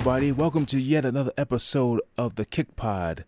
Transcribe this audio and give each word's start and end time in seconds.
everybody. 0.00 0.32
Welcome 0.32 0.64
to 0.66 0.80
yet 0.80 1.04
another 1.04 1.32
episode 1.36 2.00
of 2.16 2.36
the 2.36 2.46
Kick 2.46 2.74
Pod. 2.74 3.26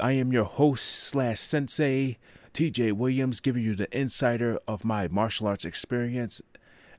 I 0.00 0.12
am 0.12 0.32
your 0.32 0.44
host 0.44 0.84
slash 0.86 1.40
sensei, 1.40 2.18
TJ 2.54 2.92
Williams, 2.92 3.40
giving 3.40 3.64
you 3.64 3.74
the 3.74 3.88
insider 3.90 4.60
of 4.68 4.84
my 4.84 5.08
martial 5.08 5.48
arts 5.48 5.64
experience, 5.64 6.40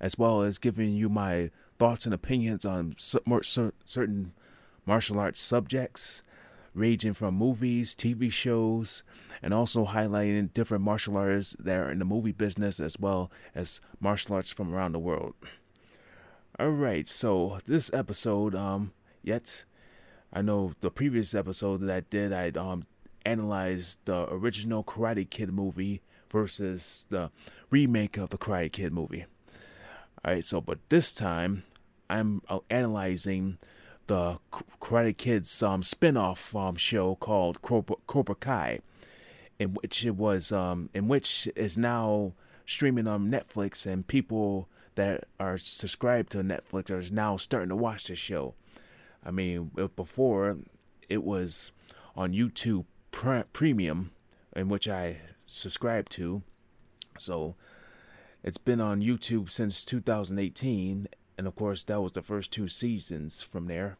as 0.01 0.17
well 0.17 0.41
as 0.41 0.57
giving 0.57 0.93
you 0.95 1.07
my 1.07 1.49
thoughts 1.79 2.03
and 2.03 2.13
opinions 2.13 2.65
on 2.65 2.95
certain 2.97 4.33
martial 4.85 5.17
arts 5.17 5.39
subjects, 5.39 6.21
ranging 6.73 7.13
from 7.13 7.35
movies, 7.35 7.95
TV 7.95 8.29
shows, 8.29 9.01
and 9.41 9.53
also 9.53 9.85
highlighting 9.85 10.53
different 10.53 10.83
martial 10.83 11.15
artists 11.15 11.55
that 11.57 11.77
are 11.77 11.89
in 11.89 11.99
the 11.99 12.05
movie 12.05 12.33
business, 12.33 12.81
as 12.81 12.99
well 12.99 13.31
as 13.55 13.79
martial 14.01 14.35
arts 14.35 14.51
from 14.51 14.75
around 14.75 14.91
the 14.91 14.99
world. 14.99 15.35
All 16.59 16.69
right, 16.69 17.07
so 17.07 17.59
this 17.67 17.93
episode, 17.93 18.55
um, 18.55 18.91
yet 19.21 19.63
I 20.33 20.41
know 20.41 20.73
the 20.81 20.89
previous 20.89 21.35
episode 21.35 21.81
that 21.81 21.95
I 21.95 21.99
did, 21.99 22.33
I 22.33 22.49
um 22.59 22.87
analyzed 23.23 23.99
the 24.05 24.27
original 24.33 24.83
Karate 24.83 25.29
Kid 25.29 25.53
movie 25.53 26.01
versus 26.31 27.05
the 27.11 27.29
remake 27.69 28.17
of 28.17 28.29
the 28.31 28.39
Karate 28.39 28.71
Kid 28.71 28.91
movie. 28.91 29.25
All 30.25 30.33
right, 30.33 30.43
so 30.43 30.59
but 30.59 30.79
this 30.89 31.13
time 31.13 31.61
I'm 32.09 32.41
uh, 32.49 32.57
analyzing 32.71 33.59
the 34.07 34.39
Karate 34.81 35.15
Kid's 35.15 35.61
um 35.61 35.83
spin-off 35.83 36.55
um 36.55 36.75
show 36.75 37.13
called 37.13 37.61
Cobra, 37.61 37.97
Cobra 38.07 38.33
Kai, 38.33 38.79
in 39.59 39.75
which 39.75 40.03
it 40.07 40.15
was 40.15 40.51
um 40.51 40.89
in 40.95 41.07
which 41.07 41.47
is 41.55 41.77
now 41.77 42.33
streaming 42.65 43.05
on 43.05 43.29
Netflix 43.29 43.85
and 43.85 44.07
people 44.07 44.67
that 44.97 45.25
are 45.39 45.59
subscribed 45.59 46.31
to 46.31 46.39
Netflix 46.39 46.89
are 46.89 47.13
now 47.13 47.37
starting 47.37 47.69
to 47.69 47.75
watch 47.75 48.05
the 48.05 48.15
show. 48.15 48.55
I 49.23 49.29
mean, 49.29 49.71
before 49.95 50.57
it 51.07 51.23
was 51.23 51.71
on 52.15 52.33
YouTube 52.33 52.85
pre- 53.11 53.43
Premium, 53.53 54.11
in 54.55 54.69
which 54.69 54.87
I 54.87 55.17
subscribed 55.45 56.11
to. 56.13 56.41
So 57.17 57.55
it's 58.43 58.57
been 58.57 58.81
on 58.81 59.01
YouTube 59.01 59.51
since 59.51 59.85
2018, 59.85 61.07
and 61.37 61.47
of 61.47 61.55
course 61.55 61.83
that 61.83 62.01
was 62.01 62.13
the 62.13 62.23
first 62.23 62.51
two 62.51 62.67
seasons 62.67 63.43
from 63.43 63.67
there. 63.67 63.97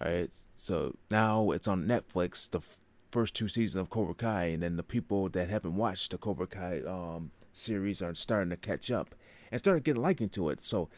All 0.00 0.10
right, 0.10 0.30
so 0.54 0.96
now 1.10 1.52
it's 1.52 1.68
on 1.68 1.86
Netflix, 1.86 2.50
the 2.50 2.58
f- 2.58 2.80
first 3.12 3.34
two 3.34 3.48
seasons 3.48 3.82
of 3.82 3.90
Cobra 3.90 4.14
Kai, 4.14 4.44
and 4.46 4.62
then 4.62 4.76
the 4.76 4.82
people 4.82 5.28
that 5.28 5.48
haven't 5.48 5.76
watched 5.76 6.10
the 6.10 6.18
Cobra 6.18 6.46
Kai 6.46 6.80
um, 6.86 7.30
series 7.52 8.02
are 8.02 8.14
starting 8.14 8.50
to 8.50 8.56
catch 8.56 8.90
up 8.90 9.14
and 9.50 9.60
started 9.60 9.84
getting 9.84 10.02
liking 10.02 10.28
to 10.30 10.48
it. 10.50 10.60
So 10.60 10.88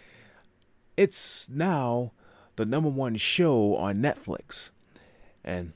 it's 0.97 1.48
now 1.48 2.12
the 2.56 2.67
number 2.67 2.89
one 2.89 3.17
show 3.17 3.77
on 3.77 3.97
Netflix. 3.97 4.70
And 5.45 5.73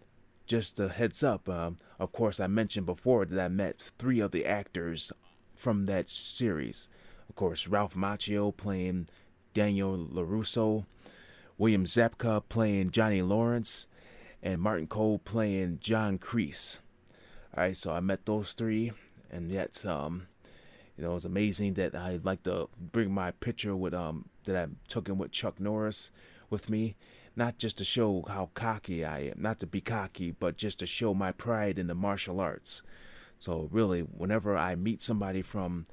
just 0.47 0.79
a 0.79 0.89
heads 0.89 1.23
up, 1.23 1.49
um, 1.49 1.79
of 1.99 2.13
course, 2.13 2.39
I 2.39 2.47
mentioned 2.47 2.87
before 2.87 3.25
that 3.25 3.41
I 3.43 3.49
met 3.49 3.93
three 3.99 4.21
of 4.21 4.31
the 4.31 4.45
actors 4.45 5.13
from 5.55 5.87
that 5.87 6.11
series. 6.11 6.89
Of 7.29 7.37
course, 7.37 7.67
Ralph 7.67 7.95
Macchio 7.95 8.55
playing 8.55 9.09
Daniel 9.55 9.97
LaRusso, 9.97 10.85
William 11.57 11.85
Zabka 11.85 12.43
playing 12.49 12.91
Johnny 12.91 13.23
Lawrence, 13.23 13.87
and 14.43 14.61
Martin 14.61 14.87
Kove 14.87 15.25
playing 15.25 15.79
John 15.81 16.19
Kreese. 16.19 16.79
All 17.57 17.65
right, 17.65 17.77
so 17.77 17.93
I 17.93 18.01
met 18.01 18.27
those 18.27 18.53
three, 18.53 18.93
and 19.31 19.51
yet 19.51 19.87
um, 19.87 20.27
you 20.97 21.05
know, 21.05 21.15
it's 21.17 21.25
amazing 21.25 21.75
that 21.75 21.95
I 21.95 22.21
like 22.23 22.43
to 22.45 22.69
bring 22.79 23.13
my 23.13 23.33
picture 23.33 23.75
with 23.75 23.95
um 23.95 24.29
that 24.45 24.57
I 24.57 24.73
took 24.89 25.09
in 25.09 25.19
with 25.19 25.33
Chuck 25.33 25.61
Norris 25.61 26.11
with 26.51 26.71
me, 26.71 26.97
not 27.35 27.59
just 27.59 27.79
to 27.79 27.85
show 27.85 28.25
how 28.29 28.51
cocky 28.55 29.05
I 29.05 29.21
am, 29.21 29.35
not 29.39 29.59
to 29.61 29.67
be 29.67 29.81
cocky, 29.81 30.31
but 30.31 30.57
just 30.57 30.79
to 30.81 30.87
show 30.87 31.15
my 31.15 31.33
pride 31.33 31.79
in 31.79 31.87
the 31.87 31.95
martial 31.95 32.41
arts. 32.41 32.83
So 33.39 33.69
really, 33.73 34.01
whenever 34.01 34.57
I 34.57 34.75
meet 34.75 35.03
somebody 35.03 35.43
from 35.43 35.85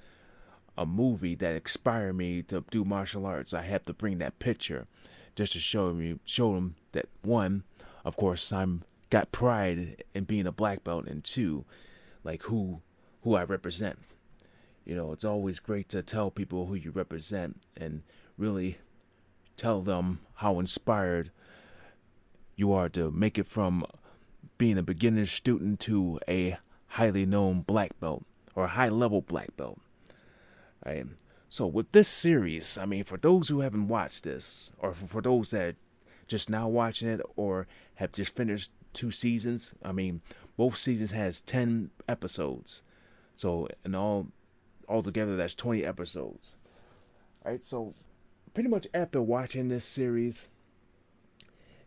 a 0.78 0.86
movie 0.86 1.36
that 1.36 1.56
inspired 1.56 2.14
me 2.14 2.42
to 2.44 2.64
do 2.70 2.86
martial 2.86 3.26
arts, 3.26 3.54
I 3.54 3.64
have 3.64 3.84
to 3.84 3.94
bring 3.94 4.20
that 4.20 4.40
picture 4.40 4.88
just 5.36 5.54
to 5.54 5.60
show 5.60 5.94
me 5.94 6.20
show 6.26 6.54
them 6.56 6.76
that 6.92 7.08
one, 7.22 7.64
of 8.06 8.16
course, 8.16 8.52
I'm 8.52 8.84
got 9.10 9.32
pride 9.32 10.04
in 10.14 10.24
being 10.26 10.48
a 10.48 10.52
black 10.52 10.84
belt, 10.84 11.08
and 11.08 11.24
two, 11.24 11.66
like 12.24 12.44
who 12.44 12.82
who 13.24 13.36
I 13.36 13.44
represent. 13.44 14.00
You 14.86 14.96
know, 14.96 15.12
it's 15.12 15.26
always 15.26 15.60
great 15.60 15.90
to 15.90 16.02
tell 16.02 16.32
people 16.32 16.66
who 16.66 16.76
you 16.76 16.92
represent 16.92 17.62
and 17.78 18.04
really 18.38 18.80
tell 19.56 19.82
them 19.82 20.20
how 20.36 20.60
inspired 20.60 21.32
you 22.56 22.74
are 22.74 22.90
to 22.90 23.12
make 23.12 23.38
it 23.38 23.46
from 23.46 23.86
being 24.58 24.78
a 24.78 24.84
beginner 24.84 25.26
student 25.26 25.80
to 25.82 26.20
a 26.28 26.58
highly 26.88 27.26
known 27.26 27.62
black 27.62 28.00
belt 28.00 28.24
or 28.56 28.68
high 28.68 28.90
level 28.90 29.22
black 29.22 29.56
belt. 29.56 29.80
Right? 30.86 31.06
So 31.48 31.68
with 31.68 31.92
this 31.92 32.08
series, 32.08 32.78
I 32.78 32.86
mean, 32.86 33.04
for 33.04 33.18
those 33.18 33.50
who 33.50 33.60
haven't 33.60 33.88
watched 33.88 34.24
this, 34.24 34.72
or 34.80 34.94
for 34.94 35.22
those 35.22 35.52
that 35.52 35.76
just 36.28 36.50
now 36.50 36.68
watching 36.68 37.10
it 37.10 37.22
or 37.36 37.68
have 37.96 38.14
just 38.14 38.36
finished 38.36 38.72
two 38.94 39.12
seasons, 39.12 39.76
I 39.84 39.92
mean, 39.92 40.22
both 40.58 40.78
seasons 40.78 41.12
has 41.12 41.42
ten 41.42 41.92
episodes. 42.08 42.84
So 43.36 43.68
in 43.84 43.96
all 43.96 44.28
altogether 44.92 45.36
that's 45.36 45.56
20 45.56 45.86
episodes. 45.86 46.56
All 47.46 47.52
right, 47.52 47.64
so 47.64 47.94
pretty 48.54 48.70
much 48.70 48.88
after 48.94 49.22
watching 49.22 49.70
this 49.70 49.86
series, 49.86 50.48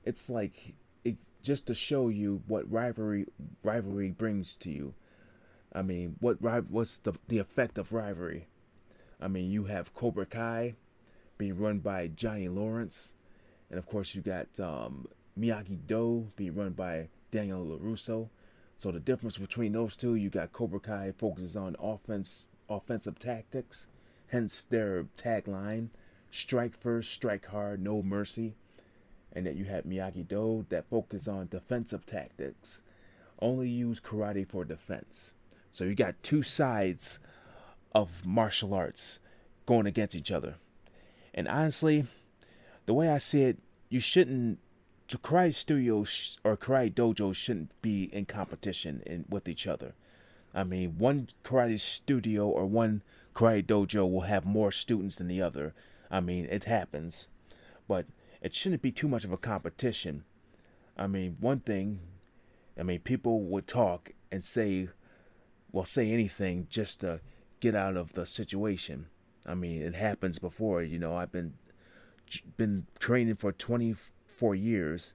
it's 0.04 0.28
like 0.28 0.74
it 1.04 1.16
just 1.42 1.66
to 1.66 1.74
show 1.74 2.08
you 2.08 2.42
what 2.46 2.70
rivalry 2.70 3.26
rivalry 3.62 4.10
brings 4.10 4.56
to 4.56 4.70
you. 4.70 4.94
I 5.72 5.82
mean, 5.82 6.16
what 6.20 6.40
what's 6.40 6.98
the 6.98 7.14
the 7.28 7.38
effect 7.38 7.78
of 7.78 7.92
rivalry? 7.92 8.48
I 9.20 9.28
mean, 9.28 9.50
you 9.50 9.64
have 9.64 9.94
Cobra 9.94 10.26
Kai 10.26 10.74
being 11.38 11.58
run 11.58 11.78
by 11.78 12.08
Johnny 12.08 12.48
Lawrence, 12.48 13.12
and 13.70 13.78
of 13.78 13.86
course 13.86 14.14
you 14.14 14.22
got 14.22 14.58
um, 14.58 15.06
Miyagi 15.38 15.78
Do 15.86 16.32
being 16.36 16.54
run 16.54 16.72
by 16.72 17.08
Daniel 17.30 17.64
LaRusso. 17.64 18.28
So 18.76 18.90
the 18.90 18.98
difference 18.98 19.38
between 19.38 19.72
those 19.72 19.96
two, 19.96 20.16
you 20.16 20.30
got 20.30 20.52
Cobra 20.52 20.80
Kai 20.80 21.12
focuses 21.16 21.56
on 21.56 21.76
offense 21.80 22.48
offensive 22.68 23.18
tactics, 23.18 23.88
hence 24.28 24.64
their 24.64 25.06
tagline 25.16 25.88
strike 26.34 26.76
first, 26.76 27.12
strike 27.12 27.46
hard, 27.46 27.80
no 27.82 28.02
mercy. 28.02 28.54
And 29.32 29.46
that 29.46 29.56
you 29.56 29.64
have 29.64 29.84
Miyagi 29.84 30.26
Do 30.26 30.66
that 30.68 30.88
focus 30.88 31.26
on 31.26 31.48
defensive 31.48 32.06
tactics, 32.06 32.82
only 33.40 33.68
use 33.68 34.00
karate 34.00 34.48
for 34.48 34.64
defense. 34.64 35.32
So 35.72 35.84
you 35.84 35.94
got 35.94 36.22
two 36.22 36.42
sides 36.42 37.18
of 37.92 38.24
martial 38.24 38.74
arts 38.74 39.18
going 39.66 39.86
against 39.86 40.14
each 40.14 40.30
other. 40.30 40.56
And 41.32 41.48
honestly, 41.48 42.06
the 42.86 42.94
way 42.94 43.08
I 43.08 43.18
see 43.18 43.42
it, 43.42 43.58
you 43.88 43.98
shouldn't 43.98 44.60
karate 45.08 45.54
studios 45.54 46.38
or 46.44 46.56
karate 46.56 46.92
dojos 46.92 47.36
shouldn't 47.36 47.70
be 47.82 48.04
in 48.12 48.24
competition 48.24 49.02
in, 49.04 49.24
with 49.28 49.48
each 49.48 49.66
other. 49.66 49.94
I 50.54 50.64
mean, 50.64 50.96
one 50.98 51.28
karate 51.42 51.80
studio 51.80 52.46
or 52.46 52.66
one 52.66 53.02
karate 53.34 53.64
dojo 53.64 54.10
will 54.10 54.22
have 54.22 54.44
more 54.44 54.70
students 54.70 55.16
than 55.16 55.26
the 55.26 55.42
other. 55.42 55.74
I 56.10 56.20
mean, 56.20 56.46
it 56.50 56.64
happens. 56.64 57.26
But 57.88 58.06
it 58.40 58.54
shouldn't 58.54 58.82
be 58.82 58.92
too 58.92 59.08
much 59.08 59.24
of 59.24 59.32
a 59.32 59.36
competition. 59.36 60.24
I 60.96 61.06
mean, 61.06 61.36
one 61.40 61.60
thing, 61.60 62.00
I 62.78 62.82
mean, 62.82 63.00
people 63.00 63.42
would 63.42 63.66
talk 63.66 64.12
and 64.30 64.44
say, 64.44 64.88
well, 65.72 65.84
say 65.84 66.12
anything 66.12 66.68
just 66.70 67.00
to 67.00 67.20
get 67.60 67.74
out 67.74 67.96
of 67.96 68.12
the 68.12 68.26
situation. 68.26 69.06
I 69.46 69.54
mean, 69.54 69.82
it 69.82 69.94
happens 69.94 70.38
before, 70.38 70.82
you 70.82 70.98
know, 70.98 71.16
I've 71.16 71.32
been 71.32 71.54
been 72.56 72.86
training 72.98 73.36
for 73.36 73.52
24 73.52 74.54
years 74.54 75.14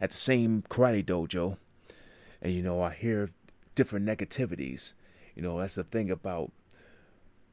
at 0.00 0.10
the 0.10 0.16
same 0.16 0.62
karate 0.68 1.04
dojo. 1.04 1.56
And 2.42 2.52
you 2.52 2.62
know, 2.62 2.82
I 2.82 2.92
hear 2.92 3.30
different 3.80 4.04
negativities. 4.04 4.92
You 5.34 5.40
know, 5.40 5.58
that's 5.58 5.76
the 5.76 5.84
thing 5.84 6.10
about 6.10 6.52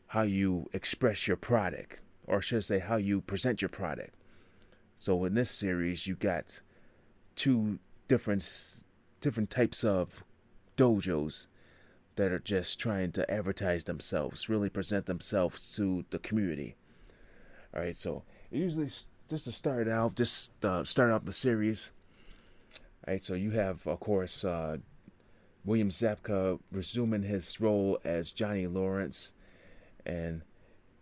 how 0.08 0.24
you 0.24 0.70
express 0.74 1.26
your 1.26 1.38
product, 1.38 2.02
or 2.26 2.42
should 2.42 2.58
I 2.58 2.60
say, 2.60 2.80
how 2.80 2.98
you 2.98 3.22
present 3.22 3.62
your 3.62 3.70
product. 3.70 4.14
So 4.98 5.24
in 5.24 5.36
this 5.36 5.50
series, 5.50 6.06
you 6.06 6.16
got 6.16 6.60
two 7.38 7.80
different 8.10 8.44
different 9.22 9.50
types 9.50 9.86
of 9.86 10.26
dojos 10.76 11.48
that 12.18 12.34
are 12.34 12.40
just 12.40 12.78
trying 12.78 13.14
to 13.14 13.32
advertise 13.32 13.86
themselves, 13.86 14.50
really 14.50 14.70
present 14.70 15.06
themselves 15.06 15.74
to 15.78 16.04
the 16.10 16.20
community. 16.20 16.76
All 17.74 17.80
right, 17.80 17.96
so 17.96 18.24
usually 18.52 18.90
just 19.30 19.46
to 19.46 19.54
start 19.54 19.88
out, 19.88 20.18
just 20.18 20.66
uh, 20.66 20.84
start 20.84 21.10
out 21.10 21.24
the 21.24 21.32
series. 21.32 21.92
All 23.08 23.14
right, 23.14 23.24
so 23.24 23.34
you 23.34 23.52
have, 23.52 23.88
of 23.88 24.02
course, 24.02 24.44
uh, 24.44 24.78
William 25.68 25.90
Zabka 25.90 26.60
resuming 26.72 27.24
his 27.24 27.62
role 27.62 28.00
as 28.04 28.32
Johnny 28.32 28.66
Lawrence, 28.66 29.34
and 30.04 30.42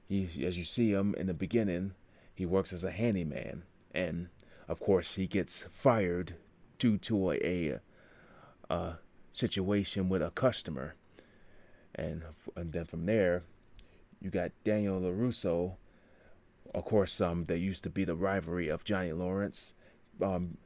he, 0.09 0.27
as 0.45 0.57
you 0.57 0.65
see 0.65 0.91
him 0.91 1.15
in 1.17 1.27
the 1.27 1.33
beginning, 1.33 1.93
he 2.33 2.45
works 2.45 2.73
as 2.73 2.83
a 2.83 2.91
handyman, 2.91 3.63
and 3.93 4.27
of 4.67 4.81
course, 4.81 5.15
he 5.15 5.27
gets 5.27 5.63
fired 5.71 6.35
due 6.77 6.97
to 6.97 7.31
a, 7.31 7.37
a, 7.39 7.79
a 8.69 8.99
situation 9.31 10.09
with 10.09 10.21
a 10.21 10.31
customer 10.31 10.95
and 11.95 12.23
and 12.55 12.73
then 12.73 12.85
from 12.85 13.05
there, 13.05 13.43
you 14.21 14.29
got 14.29 14.51
Daniel 14.63 14.99
LaRusso. 14.99 15.75
Of 16.73 16.85
course, 16.85 17.21
um, 17.21 17.45
they 17.45 17.57
used 17.57 17.83
to 17.85 17.89
be 17.89 18.03
the 18.03 18.15
rivalry 18.15 18.67
of 18.67 18.83
Johnny 18.83 19.13
Lawrence, 19.13 19.73
um, 20.21 20.57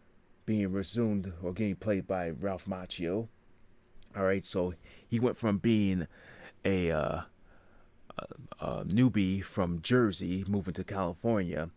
being 0.46 0.72
resumed 0.72 1.34
or 1.44 1.54
getting 1.54 1.76
played 1.76 2.08
by 2.08 2.30
Ralph 2.30 2.66
Macchio. 2.66 3.28
All 4.16 4.24
right, 4.24 4.44
so 4.44 4.74
he 5.08 5.20
went 5.20 5.38
from 5.38 5.60
being 5.60 6.08
a, 6.66 6.92
uh, 6.92 7.22
a, 8.18 8.26
a 8.60 8.86
newbie 8.86 9.44
from 9.44 9.82
Jersey, 9.82 10.44
moving 10.48 10.74
to 10.74 10.84
California, 10.84 11.70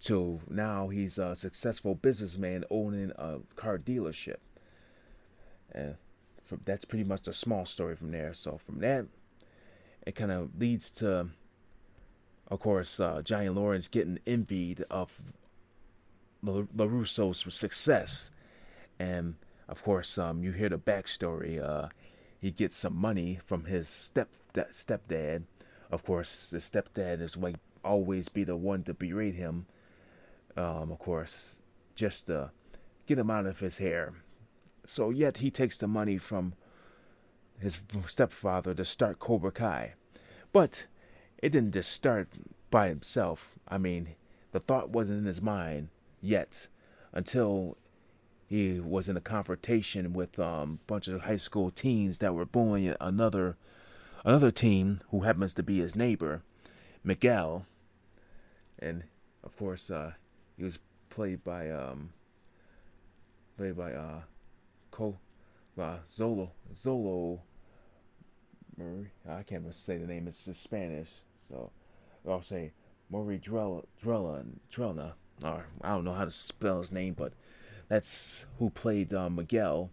to 0.00 0.40
now 0.48 0.88
he's 0.88 1.18
a 1.18 1.34
successful 1.34 1.94
businessman 1.94 2.64
owning 2.70 3.12
a 3.16 3.38
car 3.56 3.78
dealership. 3.78 4.36
And 5.72 5.96
from, 6.44 6.60
that's 6.64 6.84
pretty 6.84 7.04
much 7.04 7.26
a 7.26 7.32
small 7.32 7.66
story 7.66 7.96
from 7.96 8.12
there. 8.12 8.32
So 8.32 8.58
from 8.58 8.78
that, 8.80 9.06
it 10.06 10.14
kind 10.14 10.30
of 10.30 10.50
leads 10.58 10.90
to, 10.92 11.30
of 12.48 12.60
course, 12.60 13.00
uh, 13.00 13.22
Johnny 13.22 13.48
Lawrence 13.48 13.88
getting 13.88 14.20
envied 14.26 14.84
of 14.90 15.20
La- 16.42 16.62
LaRusso's 16.76 17.52
success. 17.52 18.30
And 18.98 19.34
of 19.68 19.82
course, 19.82 20.18
um, 20.18 20.42
you 20.42 20.52
hear 20.52 20.68
the 20.68 20.78
backstory. 20.78 21.62
Uh, 21.62 21.88
he 22.40 22.50
gets 22.50 22.76
some 22.76 22.96
money 22.96 23.38
from 23.44 23.64
his 23.64 23.88
step 23.88 24.28
stepdad. 24.54 25.44
Of 25.90 26.04
course, 26.04 26.50
his 26.50 26.68
stepdad 26.70 27.20
is 27.20 27.36
like 27.36 27.56
always 27.84 28.28
be 28.28 28.44
the 28.44 28.56
one 28.56 28.82
to 28.84 28.94
berate 28.94 29.34
him. 29.34 29.66
Um, 30.56 30.90
of 30.90 30.98
course, 30.98 31.60
just 31.94 32.26
to 32.28 32.50
get 33.06 33.18
him 33.18 33.30
out 33.30 33.46
of 33.46 33.60
his 33.60 33.78
hair. 33.78 34.14
So 34.86 35.10
yet 35.10 35.38
he 35.38 35.50
takes 35.50 35.78
the 35.78 35.88
money 35.88 36.18
from 36.18 36.54
his 37.58 37.80
stepfather 38.06 38.74
to 38.74 38.84
start 38.84 39.18
Cobra 39.18 39.52
Kai. 39.52 39.94
But 40.52 40.86
it 41.38 41.50
didn't 41.50 41.72
just 41.72 41.92
start 41.92 42.28
by 42.70 42.88
himself. 42.88 43.52
I 43.68 43.78
mean, 43.78 44.14
the 44.52 44.60
thought 44.60 44.90
wasn't 44.90 45.20
in 45.20 45.24
his 45.26 45.42
mind 45.42 45.88
yet 46.20 46.68
until 47.12 47.76
he 48.46 48.80
was 48.80 49.08
in 49.08 49.16
a 49.16 49.20
confrontation 49.20 50.12
with 50.12 50.38
um, 50.38 50.80
a 50.82 50.86
bunch 50.86 51.08
of 51.08 51.22
high 51.22 51.36
school 51.36 51.70
teens 51.70 52.18
that 52.18 52.34
were 52.34 52.44
bullying 52.44 52.94
another 53.00 53.56
another 54.24 54.50
team 54.50 55.00
who 55.10 55.20
happens 55.20 55.54
to 55.54 55.62
be 55.62 55.78
his 55.78 55.96
neighbor, 55.96 56.42
Miguel. 57.04 57.66
And 58.78 59.04
of 59.42 59.56
course, 59.56 59.90
uh, 59.90 60.12
he 60.56 60.64
was 60.64 60.78
played 61.10 61.42
by 61.42 61.70
um, 61.70 62.10
played 63.56 63.76
by 63.76 63.92
uh, 63.92 64.20
uh, 64.98 65.96
Zolo 66.08 66.50
Zolo 66.72 67.40
I 68.78 69.42
can't 69.42 69.62
even 69.62 69.72
say 69.72 69.96
the 69.96 70.06
name, 70.06 70.28
it's 70.28 70.44
just 70.44 70.62
Spanish. 70.62 71.20
So 71.38 71.70
I'll 72.28 72.42
say 72.42 72.72
Marie 73.10 73.38
Drella 73.38 73.84
Drella 74.02 74.44
Drella 74.72 75.12
or 75.42 75.66
I 75.82 75.90
don't 75.90 76.04
know 76.04 76.14
how 76.14 76.24
to 76.24 76.30
spell 76.30 76.78
his 76.78 76.92
name, 76.92 77.14
but 77.14 77.32
that's 77.88 78.46
who 78.58 78.70
played 78.70 79.14
uh, 79.14 79.30
Miguel. 79.30 79.90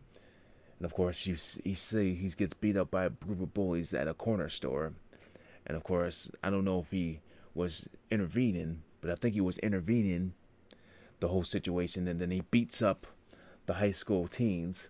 And 0.80 0.86
of 0.86 0.94
course, 0.94 1.26
you 1.26 1.36
you 1.64 1.76
see 1.76 2.16
he 2.16 2.30
gets 2.30 2.54
beat 2.54 2.78
up 2.78 2.92
by 2.92 3.06
a 3.06 3.10
group 3.10 3.42
of 3.42 3.54
bullies 3.54 3.94
at 3.94 4.08
a 4.08 4.14
corner 4.14 4.50
store, 4.50 4.94
and 5.66 5.78
of 5.78 5.84
course, 5.84 6.32
I 6.44 6.50
don't 6.50 6.66
know 6.66 6.80
if 6.80 6.92
he 6.92 7.22
was 7.54 7.88
intervening, 8.10 8.82
but 9.00 9.12
I 9.12 9.16
think 9.16 9.36
he 9.36 9.42
was 9.42 9.60
intervening 9.60 10.34
the 11.20 11.30
whole 11.30 11.44
situation, 11.44 12.08
and 12.08 12.20
then 12.20 12.32
he 12.32 12.42
beats 12.52 12.82
up 12.82 13.08
the 13.66 13.76
high 13.76 13.92
school 13.92 14.28
teens. 14.28 14.90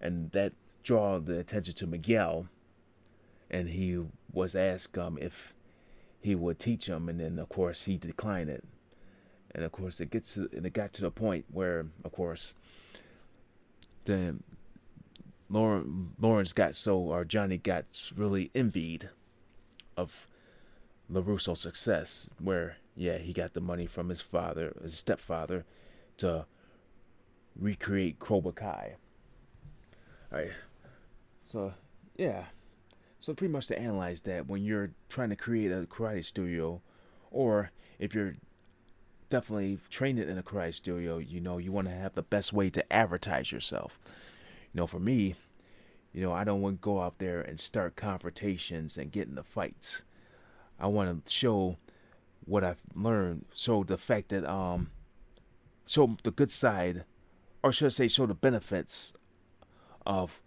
And 0.00 0.32
that 0.32 0.52
draw 0.82 1.18
the 1.18 1.38
attention 1.38 1.72
to 1.74 1.86
Miguel, 1.86 2.48
and 3.50 3.70
he 3.70 3.98
was 4.30 4.54
asked 4.54 4.98
um, 4.98 5.16
if 5.18 5.54
he 6.20 6.34
would 6.34 6.58
teach 6.58 6.88
him, 6.88 7.08
and 7.08 7.20
then 7.20 7.38
of 7.38 7.48
course 7.48 7.84
he 7.84 7.96
declined 7.96 8.50
it, 8.50 8.64
and 9.54 9.64
of 9.64 9.72
course 9.72 10.00
it 10.00 10.10
gets 10.10 10.34
to, 10.34 10.48
and 10.52 10.66
it 10.66 10.72
got 10.72 10.92
to 10.94 11.02
the 11.02 11.10
point 11.10 11.44
where 11.50 11.86
of 12.04 12.12
course 12.12 12.54
the 14.04 14.36
Lawrence 15.48 16.52
got 16.52 16.74
so 16.74 16.98
or 16.98 17.24
Johnny 17.24 17.58
got 17.58 17.84
really 18.16 18.50
envied 18.54 19.10
of 19.96 20.26
LaRusso's 21.10 21.60
success, 21.60 22.34
where 22.38 22.78
yeah 22.96 23.18
he 23.18 23.32
got 23.32 23.52
the 23.54 23.60
money 23.60 23.86
from 23.86 24.08
his 24.08 24.20
father, 24.20 24.74
his 24.82 24.96
stepfather, 24.98 25.64
to 26.16 26.46
recreate 27.56 28.18
Cobra 28.18 28.52
Kai. 28.52 28.96
Alright. 30.32 30.52
So, 31.44 31.74
yeah. 32.16 32.46
So, 33.20 33.34
pretty 33.34 33.52
much 33.52 33.68
to 33.68 33.78
analyze 33.78 34.22
that, 34.22 34.48
when 34.48 34.64
you're 34.64 34.90
trying 35.08 35.30
to 35.30 35.36
create 35.36 35.70
a 35.70 35.86
karate 35.86 36.24
studio, 36.24 36.82
or 37.30 37.70
if 37.98 38.14
you're 38.14 38.36
definitely 39.28 39.78
training 39.90 40.28
in 40.28 40.38
a 40.38 40.42
karate 40.42 40.74
studio, 40.74 41.18
you 41.18 41.40
know, 41.40 41.58
you 41.58 41.72
want 41.72 41.88
to 41.88 41.94
have 41.94 42.14
the 42.14 42.22
best 42.22 42.52
way 42.52 42.70
to 42.70 42.92
advertise 42.92 43.52
yourself. 43.52 43.98
You 44.72 44.80
know, 44.80 44.86
for 44.86 45.00
me, 45.00 45.34
you 46.12 46.22
know, 46.22 46.32
I 46.32 46.44
don't 46.44 46.60
want 46.60 46.80
to 46.80 46.84
go 46.84 47.00
out 47.00 47.18
there 47.18 47.40
and 47.40 47.58
start 47.58 47.96
confrontations 47.96 48.96
and 48.96 49.10
get 49.10 49.28
into 49.28 49.42
fights. 49.42 50.04
I 50.78 50.86
want 50.86 51.24
to 51.24 51.30
show 51.30 51.76
what 52.44 52.64
I've 52.64 52.82
learned. 52.94 53.46
So 53.52 53.82
the 53.82 53.98
fact 53.98 54.28
that 54.28 54.44
um, 54.44 54.90
show 55.86 56.16
the 56.22 56.30
good 56.30 56.50
side, 56.50 57.04
or 57.62 57.72
should 57.72 57.86
I 57.86 57.88
say, 57.88 58.08
show 58.08 58.26
the 58.26 58.34
benefits 58.34 59.14
of 60.06 60.40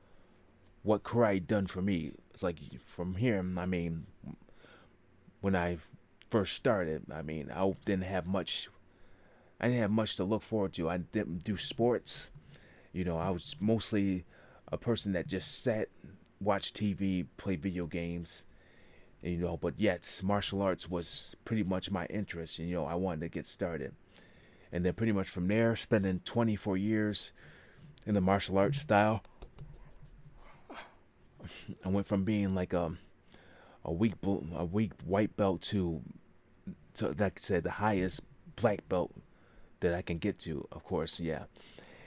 what 0.83 1.03
karate 1.03 1.45
done 1.45 1.67
for 1.67 1.81
me. 1.81 2.13
It's 2.31 2.43
like 2.43 2.59
from 2.79 3.15
here, 3.15 3.39
I 3.57 3.65
mean, 3.65 4.07
when 5.41 5.55
I 5.55 5.77
first 6.29 6.55
started, 6.55 7.03
I 7.13 7.21
mean, 7.21 7.51
I 7.53 7.73
didn't 7.85 8.05
have 8.05 8.25
much. 8.25 8.69
I 9.59 9.67
didn't 9.67 9.81
have 9.81 9.91
much 9.91 10.15
to 10.17 10.23
look 10.23 10.43
forward 10.43 10.73
to. 10.73 10.89
I 10.89 10.97
didn't 10.97 11.43
do 11.43 11.57
sports. 11.57 12.29
You 12.93 13.03
know, 13.03 13.17
I 13.17 13.29
was 13.29 13.55
mostly 13.59 14.25
a 14.71 14.77
person 14.77 15.13
that 15.13 15.27
just 15.27 15.63
sat, 15.63 15.89
watched 16.39 16.75
TV, 16.75 17.25
played 17.37 17.61
video 17.61 17.85
games. 17.85 18.45
You 19.23 19.37
know, 19.37 19.57
but 19.57 19.79
yet 19.79 20.21
martial 20.23 20.61
arts 20.61 20.87
was 20.87 21.35
pretty 21.43 21.63
much 21.63 21.89
my 21.89 22.05
interest. 22.05 22.59
And, 22.59 22.69
you 22.69 22.75
know, 22.75 22.85
I 22.85 22.95
wanted 22.95 23.21
to 23.21 23.29
get 23.29 23.47
started. 23.47 23.93
And 24.71 24.85
then 24.85 24.93
pretty 24.93 25.11
much 25.11 25.29
from 25.29 25.47
there, 25.47 25.75
spending 25.75 26.19
24 26.23 26.77
years 26.77 27.31
in 28.05 28.13
the 28.13 28.21
martial 28.21 28.57
arts 28.57 28.79
style 28.79 29.23
I 31.83 31.89
went 31.89 32.07
from 32.07 32.23
being 32.23 32.53
like 32.53 32.73
a 32.73 32.93
a 33.87 33.91
weak 33.91 34.13
a 34.23 34.65
weak 34.65 34.91
white 35.03 35.35
belt 35.37 35.61
to 35.61 36.01
to 36.95 37.15
like 37.17 37.21
I 37.37 37.39
said 37.39 37.63
the 37.63 37.71
highest 37.71 38.21
black 38.55 38.87
belt 38.89 39.13
that 39.79 39.93
I 39.93 40.01
can 40.01 40.17
get 40.17 40.37
to. 40.39 40.67
Of 40.71 40.83
course, 40.83 41.19
yeah, 41.19 41.45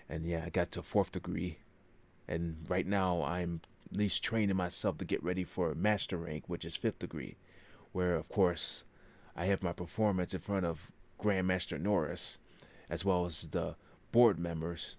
and 0.08 0.26
yeah, 0.26 0.42
I 0.44 0.50
got 0.50 0.70
to 0.72 0.82
fourth 0.82 1.12
degree, 1.12 1.58
and 2.28 2.66
right 2.68 2.86
now 2.86 3.22
I'm 3.22 3.62
at 3.90 3.98
least 3.98 4.22
training 4.22 4.56
myself 4.56 4.98
to 4.98 5.04
get 5.04 5.24
ready 5.24 5.42
for 5.42 5.74
master 5.74 6.18
rank, 6.18 6.44
which 6.46 6.64
is 6.64 6.76
fifth 6.76 6.98
degree, 6.98 7.36
where 7.92 8.14
of 8.14 8.28
course 8.28 8.84
I 9.34 9.46
have 9.46 9.62
my 9.62 9.72
performance 9.72 10.34
in 10.34 10.40
front 10.40 10.66
of 10.66 10.92
Grandmaster 11.18 11.80
Norris, 11.80 12.38
as 12.90 13.04
well 13.04 13.24
as 13.24 13.48
the 13.48 13.76
board 14.12 14.38
members 14.38 14.96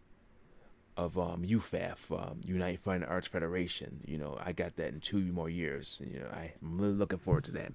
of 0.97 1.17
um, 1.17 1.43
UFAF, 1.43 2.11
um, 2.11 2.41
United 2.45 2.79
Fighting 2.79 3.07
Arts 3.07 3.27
Federation. 3.27 4.01
You 4.05 4.17
know, 4.17 4.37
I 4.43 4.51
got 4.51 4.75
that 4.75 4.89
in 4.89 4.99
two 4.99 5.19
more 5.19 5.49
years. 5.49 6.01
You 6.05 6.19
know, 6.19 6.29
I'm 6.33 6.79
really 6.79 6.93
looking 6.93 7.19
forward 7.19 7.45
to 7.45 7.51
that. 7.53 7.73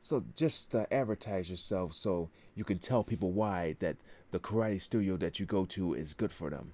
So 0.00 0.24
just 0.36 0.74
uh, 0.74 0.86
advertise 0.90 1.50
yourself 1.50 1.94
so 1.94 2.30
you 2.54 2.64
can 2.64 2.78
tell 2.78 3.02
people 3.02 3.32
why 3.32 3.76
that 3.80 3.96
the 4.30 4.38
karate 4.38 4.80
studio 4.80 5.16
that 5.16 5.40
you 5.40 5.46
go 5.46 5.64
to 5.66 5.94
is 5.94 6.14
good 6.14 6.32
for 6.32 6.50
them. 6.50 6.72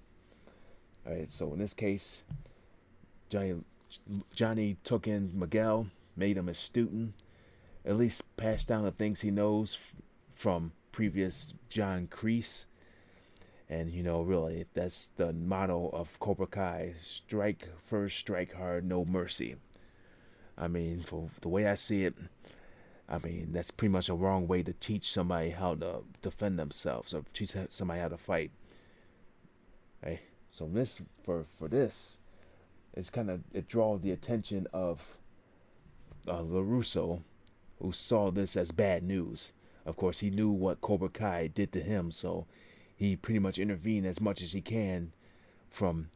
All 1.06 1.14
right. 1.14 1.28
So 1.28 1.52
in 1.52 1.58
this 1.58 1.74
case, 1.74 2.22
Johnny 3.30 3.56
Johnny 4.34 4.76
took 4.84 5.06
in 5.06 5.38
Miguel, 5.38 5.88
made 6.16 6.36
him 6.36 6.48
a 6.48 6.54
student, 6.54 7.14
at 7.84 7.96
least 7.96 8.36
passed 8.36 8.68
down 8.68 8.84
the 8.84 8.90
things 8.90 9.20
he 9.20 9.30
knows 9.30 9.78
f- 9.80 9.96
from 10.32 10.72
previous 10.90 11.54
John 11.68 12.08
Kreese. 12.10 12.64
And 13.68 13.90
you 13.90 14.02
know, 14.02 14.20
really, 14.20 14.66
that's 14.74 15.08
the 15.08 15.32
motto 15.32 15.88
of 15.92 16.18
Cobra 16.20 16.46
Kai: 16.46 16.94
strike 17.00 17.68
first, 17.82 18.18
strike 18.18 18.54
hard, 18.54 18.84
no 18.84 19.04
mercy. 19.04 19.56
I 20.56 20.68
mean, 20.68 21.02
for 21.02 21.28
the 21.40 21.48
way 21.48 21.66
I 21.66 21.74
see 21.74 22.04
it, 22.04 22.14
I 23.08 23.18
mean 23.18 23.48
that's 23.52 23.70
pretty 23.70 23.92
much 23.92 24.08
a 24.08 24.14
wrong 24.14 24.46
way 24.46 24.62
to 24.62 24.72
teach 24.72 25.10
somebody 25.10 25.50
how 25.50 25.74
to 25.76 26.04
defend 26.22 26.58
themselves 26.58 27.14
or 27.14 27.24
teach 27.32 27.54
somebody 27.70 28.00
how 28.00 28.08
to 28.08 28.16
fight. 28.16 28.50
Hey, 30.02 30.20
so 30.48 30.68
this 30.72 31.00
for 31.22 31.44
for 31.58 31.68
this, 31.68 32.18
it's 32.92 33.10
kind 33.10 33.30
of 33.30 33.42
it 33.52 33.66
draws 33.66 34.02
the 34.02 34.10
attention 34.12 34.66
of 34.72 35.16
uh, 36.28 36.42
LaRusso, 36.42 37.22
who 37.80 37.92
saw 37.92 38.30
this 38.30 38.56
as 38.56 38.72
bad 38.72 39.02
news. 39.02 39.52
Of 39.86 39.96
course, 39.96 40.20
he 40.20 40.30
knew 40.30 40.50
what 40.50 40.80
Cobra 40.80 41.08
Kai 41.08 41.48
did 41.48 41.72
to 41.72 41.80
him, 41.80 42.10
so 42.10 42.46
he 43.04 43.16
pretty 43.16 43.38
much 43.38 43.58
intervened 43.58 44.06
as 44.06 44.20
much 44.20 44.40
as 44.42 44.52
he 44.52 44.60
can 44.60 45.12
from 45.68 46.08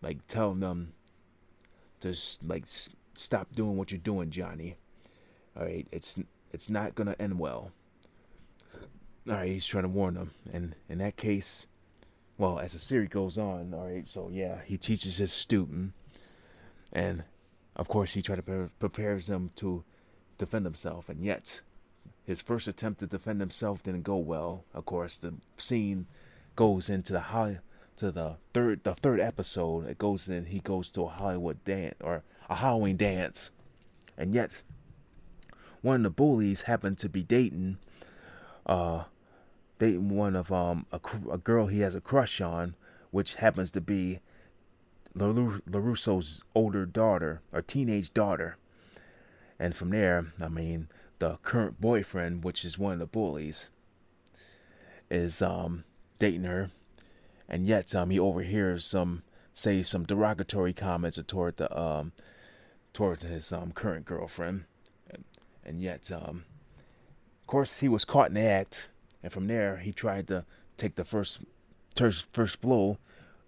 like 0.00 0.26
telling 0.26 0.60
them 0.60 0.92
to 2.00 2.14
like 2.44 2.64
stop 3.14 3.52
doing 3.52 3.76
what 3.76 3.90
you're 3.90 3.98
doing, 3.98 4.30
Johnny. 4.30 4.76
All 5.56 5.64
right, 5.64 5.86
it's 5.92 6.18
it's 6.52 6.68
not 6.68 6.94
gonna 6.94 7.16
end 7.18 7.38
well. 7.38 7.72
All 9.28 9.34
right, 9.34 9.48
he's 9.52 9.66
trying 9.66 9.84
to 9.84 9.88
warn 9.88 10.14
them, 10.14 10.32
and 10.52 10.74
in 10.88 10.98
that 10.98 11.16
case, 11.16 11.68
well, 12.38 12.58
as 12.58 12.72
the 12.72 12.80
series 12.80 13.08
goes 13.08 13.38
on, 13.38 13.72
all 13.72 13.86
right, 13.86 14.06
so 14.06 14.28
yeah, 14.32 14.62
he 14.64 14.76
teaches 14.76 15.18
his 15.18 15.32
student, 15.32 15.92
and 16.92 17.22
of 17.76 17.86
course, 17.86 18.14
he 18.14 18.22
tries 18.22 18.38
to 18.38 18.42
pre- 18.42 18.70
prepares 18.80 19.28
them 19.28 19.50
to 19.56 19.84
defend 20.38 20.66
himself, 20.66 21.08
and 21.08 21.24
yet 21.24 21.60
his 22.24 22.40
first 22.40 22.68
attempt 22.68 23.00
to 23.00 23.06
defend 23.06 23.40
himself 23.40 23.82
didn't 23.82 24.02
go 24.02 24.16
well. 24.16 24.64
Of 24.74 24.84
course, 24.84 25.18
the 25.18 25.34
scene 25.56 26.06
goes 26.56 26.88
into 26.88 27.12
the 27.12 27.20
high 27.20 27.58
to 27.96 28.10
the 28.10 28.36
third 28.54 28.84
the 28.84 28.94
third 28.94 29.20
episode. 29.20 29.86
It 29.88 29.98
goes 29.98 30.28
in. 30.28 30.46
He 30.46 30.60
goes 30.60 30.90
to 30.92 31.04
a 31.04 31.08
Hollywood 31.08 31.64
dance 31.64 31.96
or 32.00 32.22
a 32.48 32.56
Halloween 32.56 32.96
dance, 32.96 33.50
and 34.16 34.34
yet 34.34 34.62
one 35.80 35.96
of 35.96 36.02
the 36.02 36.10
bullies 36.10 36.62
happened 36.62 36.98
to 36.98 37.08
be 37.08 37.22
dating, 37.22 37.78
uh, 38.66 39.04
dating 39.78 40.08
one 40.08 40.36
of 40.36 40.52
um 40.52 40.86
a, 40.92 41.00
a 41.30 41.38
girl 41.38 41.66
he 41.66 41.80
has 41.80 41.94
a 41.94 42.00
crush 42.00 42.40
on, 42.40 42.76
which 43.10 43.34
happens 43.36 43.70
to 43.72 43.80
be 43.80 44.20
LaRusso's 45.16 46.42
older 46.54 46.86
daughter 46.86 47.42
or 47.52 47.62
teenage 47.62 48.14
daughter. 48.14 48.56
And 49.58 49.76
from 49.76 49.90
there, 49.90 50.32
I 50.40 50.48
mean, 50.48 50.88
the 51.22 51.38
current 51.44 51.80
boyfriend, 51.80 52.42
which 52.42 52.64
is 52.64 52.80
one 52.80 52.94
of 52.94 52.98
the 52.98 53.06
bullies, 53.06 53.68
is 55.08 55.40
um, 55.40 55.84
dating 56.18 56.42
her, 56.42 56.72
and 57.48 57.64
yet 57.64 57.94
um, 57.94 58.10
he 58.10 58.18
overhears 58.18 58.84
some 58.84 59.22
say 59.54 59.84
some 59.84 60.02
derogatory 60.02 60.72
comments 60.72 61.20
toward 61.28 61.58
the 61.58 61.80
um, 61.80 62.10
toward 62.92 63.22
his 63.22 63.52
um, 63.52 63.70
current 63.70 64.04
girlfriend, 64.04 64.64
and, 65.08 65.22
and 65.64 65.80
yet, 65.80 66.10
um, 66.10 66.42
of 67.40 67.46
course, 67.46 67.78
he 67.78 67.88
was 67.88 68.04
caught 68.04 68.30
in 68.30 68.34
the 68.34 68.40
act, 68.40 68.88
and 69.22 69.32
from 69.32 69.46
there 69.46 69.76
he 69.76 69.92
tried 69.92 70.26
to 70.26 70.44
take 70.76 70.96
the 70.96 71.04
first 71.04 71.38
first 71.94 72.60
blow. 72.60 72.98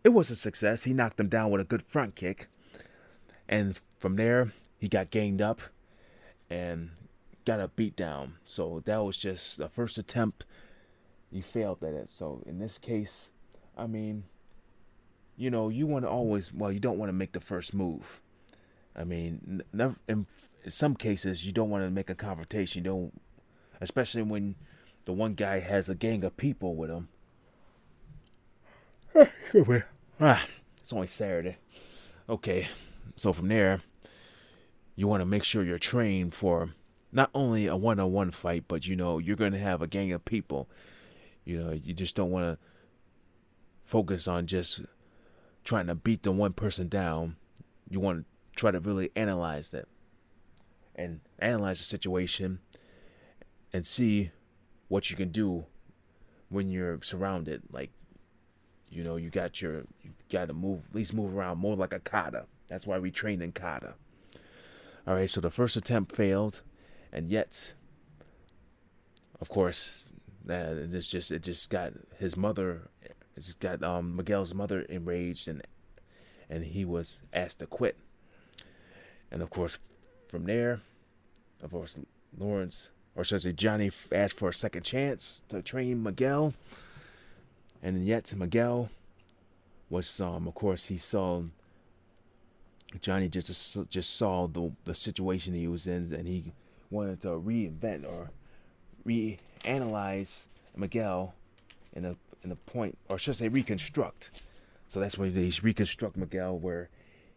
It 0.04 0.10
was 0.10 0.30
a 0.30 0.36
success. 0.36 0.84
He 0.84 0.94
knocked 0.94 1.18
him 1.18 1.28
down 1.28 1.50
with 1.50 1.60
a 1.60 1.64
good 1.64 1.82
front 1.82 2.14
kick, 2.14 2.46
and 3.48 3.76
from 3.98 4.14
there 4.14 4.52
he 4.78 4.86
got 4.86 5.10
ganged 5.10 5.42
up, 5.42 5.60
and 6.48 6.90
got 7.44 7.60
a 7.60 7.68
beat 7.68 7.96
down. 7.96 8.34
So 8.44 8.82
that 8.84 9.04
was 9.04 9.16
just 9.16 9.58
the 9.58 9.68
first 9.68 9.98
attempt. 9.98 10.46
You 11.30 11.42
failed 11.42 11.82
at 11.82 11.94
it. 11.94 12.10
So 12.10 12.42
in 12.46 12.58
this 12.58 12.78
case, 12.78 13.30
I 13.76 13.86
mean, 13.86 14.24
you 15.36 15.50
know, 15.50 15.68
you 15.68 15.86
want 15.86 16.04
to 16.04 16.08
always, 16.08 16.52
well, 16.52 16.72
you 16.72 16.80
don't 16.80 16.98
want 16.98 17.08
to 17.08 17.14
make 17.14 17.32
the 17.32 17.40
first 17.40 17.74
move. 17.74 18.20
I 18.96 19.04
mean, 19.04 19.62
never, 19.72 19.96
in 20.08 20.26
some 20.68 20.94
cases, 20.94 21.44
you 21.44 21.52
don't 21.52 21.70
want 21.70 21.84
to 21.84 21.90
make 21.90 22.08
a 22.08 22.14
confrontation. 22.14 22.84
You 22.84 22.90
don't, 22.90 23.22
especially 23.80 24.22
when 24.22 24.54
the 25.04 25.12
one 25.12 25.34
guy 25.34 25.60
has 25.60 25.88
a 25.88 25.94
gang 25.94 26.24
of 26.24 26.36
people 26.36 26.76
with 26.76 26.90
him. 26.90 27.08
ah, 30.20 30.44
it's 30.78 30.92
only 30.92 31.06
Saturday. 31.06 31.56
Okay, 32.28 32.68
so 33.16 33.32
from 33.32 33.48
there, 33.48 33.82
you 34.96 35.08
want 35.08 35.20
to 35.20 35.26
make 35.26 35.44
sure 35.44 35.64
you're 35.64 35.78
trained 35.78 36.34
for 36.34 36.70
not 37.14 37.30
only 37.32 37.66
a 37.66 37.76
one 37.76 38.00
on 38.00 38.12
one 38.12 38.30
fight, 38.32 38.64
but 38.66 38.86
you 38.86 38.96
know, 38.96 39.18
you're 39.18 39.36
going 39.36 39.52
to 39.52 39.58
have 39.58 39.80
a 39.80 39.86
gang 39.86 40.12
of 40.12 40.24
people. 40.24 40.68
You 41.44 41.62
know, 41.62 41.72
you 41.72 41.94
just 41.94 42.16
don't 42.16 42.30
want 42.30 42.58
to 42.58 42.66
focus 43.84 44.26
on 44.26 44.46
just 44.46 44.80
trying 45.62 45.86
to 45.86 45.94
beat 45.94 46.24
the 46.24 46.32
one 46.32 46.52
person 46.52 46.88
down. 46.88 47.36
You 47.88 48.00
want 48.00 48.20
to 48.20 48.24
try 48.58 48.72
to 48.72 48.80
really 48.80 49.10
analyze 49.14 49.70
that 49.70 49.86
and 50.96 51.20
analyze 51.38 51.78
the 51.78 51.84
situation 51.84 52.58
and 53.72 53.86
see 53.86 54.30
what 54.88 55.10
you 55.10 55.16
can 55.16 55.30
do 55.30 55.66
when 56.48 56.68
you're 56.68 57.00
surrounded. 57.02 57.62
Like, 57.70 57.90
you 58.90 59.04
know, 59.04 59.16
you 59.16 59.30
got 59.30 59.62
your, 59.62 59.84
you 60.02 60.12
got 60.30 60.48
to 60.48 60.54
move, 60.54 60.86
at 60.90 60.94
least 60.94 61.14
move 61.14 61.34
around 61.34 61.58
more 61.58 61.76
like 61.76 61.92
a 61.92 62.00
kata. 62.00 62.46
That's 62.68 62.86
why 62.86 62.98
we 62.98 63.10
train 63.10 63.40
in 63.40 63.52
kata. 63.52 63.94
All 65.06 65.14
right, 65.14 65.28
so 65.28 65.40
the 65.40 65.50
first 65.50 65.76
attempt 65.76 66.12
failed 66.12 66.62
and 67.14 67.30
yet, 67.30 67.72
of 69.40 69.48
course, 69.48 70.08
uh, 70.50 70.74
this 70.74 71.08
just 71.08 71.30
it 71.30 71.44
just 71.44 71.70
got 71.70 71.92
his 72.18 72.36
mother, 72.36 72.90
it's 73.36 73.54
got 73.54 73.82
um, 73.84 74.16
Miguel's 74.16 74.52
mother 74.52 74.80
enraged, 74.82 75.46
and 75.46 75.62
and 76.50 76.64
he 76.64 76.84
was 76.84 77.22
asked 77.32 77.60
to 77.60 77.66
quit. 77.66 77.96
And 79.30 79.42
of 79.42 79.50
course, 79.50 79.78
from 80.26 80.44
there, 80.44 80.80
of 81.62 81.70
course, 81.70 81.96
Lawrence, 82.36 82.90
or 83.14 83.22
should 83.22 83.36
I 83.36 83.38
say, 83.38 83.52
Johnny 83.52 83.92
asked 84.12 84.38
for 84.38 84.48
a 84.48 84.54
second 84.54 84.82
chance 84.82 85.42
to 85.48 85.62
train 85.62 86.02
Miguel. 86.02 86.52
And 87.80 88.04
yet, 88.04 88.34
Miguel 88.34 88.88
was, 89.88 90.20
um, 90.20 90.48
of 90.48 90.54
course, 90.54 90.86
he 90.86 90.96
saw 90.96 91.44
Johnny 93.00 93.28
just 93.28 93.88
just 93.88 94.16
saw 94.16 94.48
the 94.48 94.72
the 94.84 94.94
situation 94.94 95.54
he 95.54 95.68
was 95.68 95.86
in, 95.86 96.12
and 96.12 96.26
he 96.26 96.52
wanted 96.94 97.20
to 97.22 97.28
reinvent 97.28 98.04
or 98.04 98.30
reanalyze 99.06 100.46
Miguel 100.76 101.34
in 101.92 102.04
a 102.04 102.16
in 102.42 102.52
a 102.52 102.56
point, 102.56 102.98
or 103.08 103.18
should 103.18 103.32
I 103.32 103.38
say 103.38 103.48
reconstruct. 103.48 104.30
So 104.86 105.00
that's 105.00 105.16
why 105.16 105.28
he's 105.30 105.62
reconstruct 105.62 106.16
Miguel 106.16 106.58
where 106.58 106.90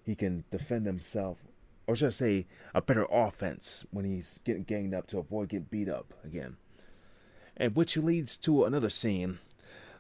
he 0.04 0.16
can 0.16 0.44
defend 0.52 0.86
himself, 0.86 1.38
or 1.88 1.96
should 1.96 2.08
I 2.08 2.12
say 2.12 2.46
a 2.76 2.82
better 2.82 3.08
offense 3.10 3.86
when 3.92 4.06
he's 4.06 4.40
getting 4.44 4.64
ganged 4.64 4.94
up 4.94 5.08
to 5.08 5.18
avoid 5.18 5.50
getting 5.50 5.68
beat 5.70 5.90
up 5.90 6.14
again. 6.24 6.58
And 7.56 7.76
which 7.76 7.98
leads 7.98 8.38
to 8.38 8.66
another 8.66 8.90
scene, 8.90 9.40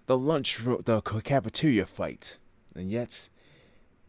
the 0.05 0.17
lunch, 0.17 0.59
the 0.63 1.01
cafeteria 1.01 1.85
fight, 1.85 2.37
and 2.75 2.91
yet, 2.91 3.29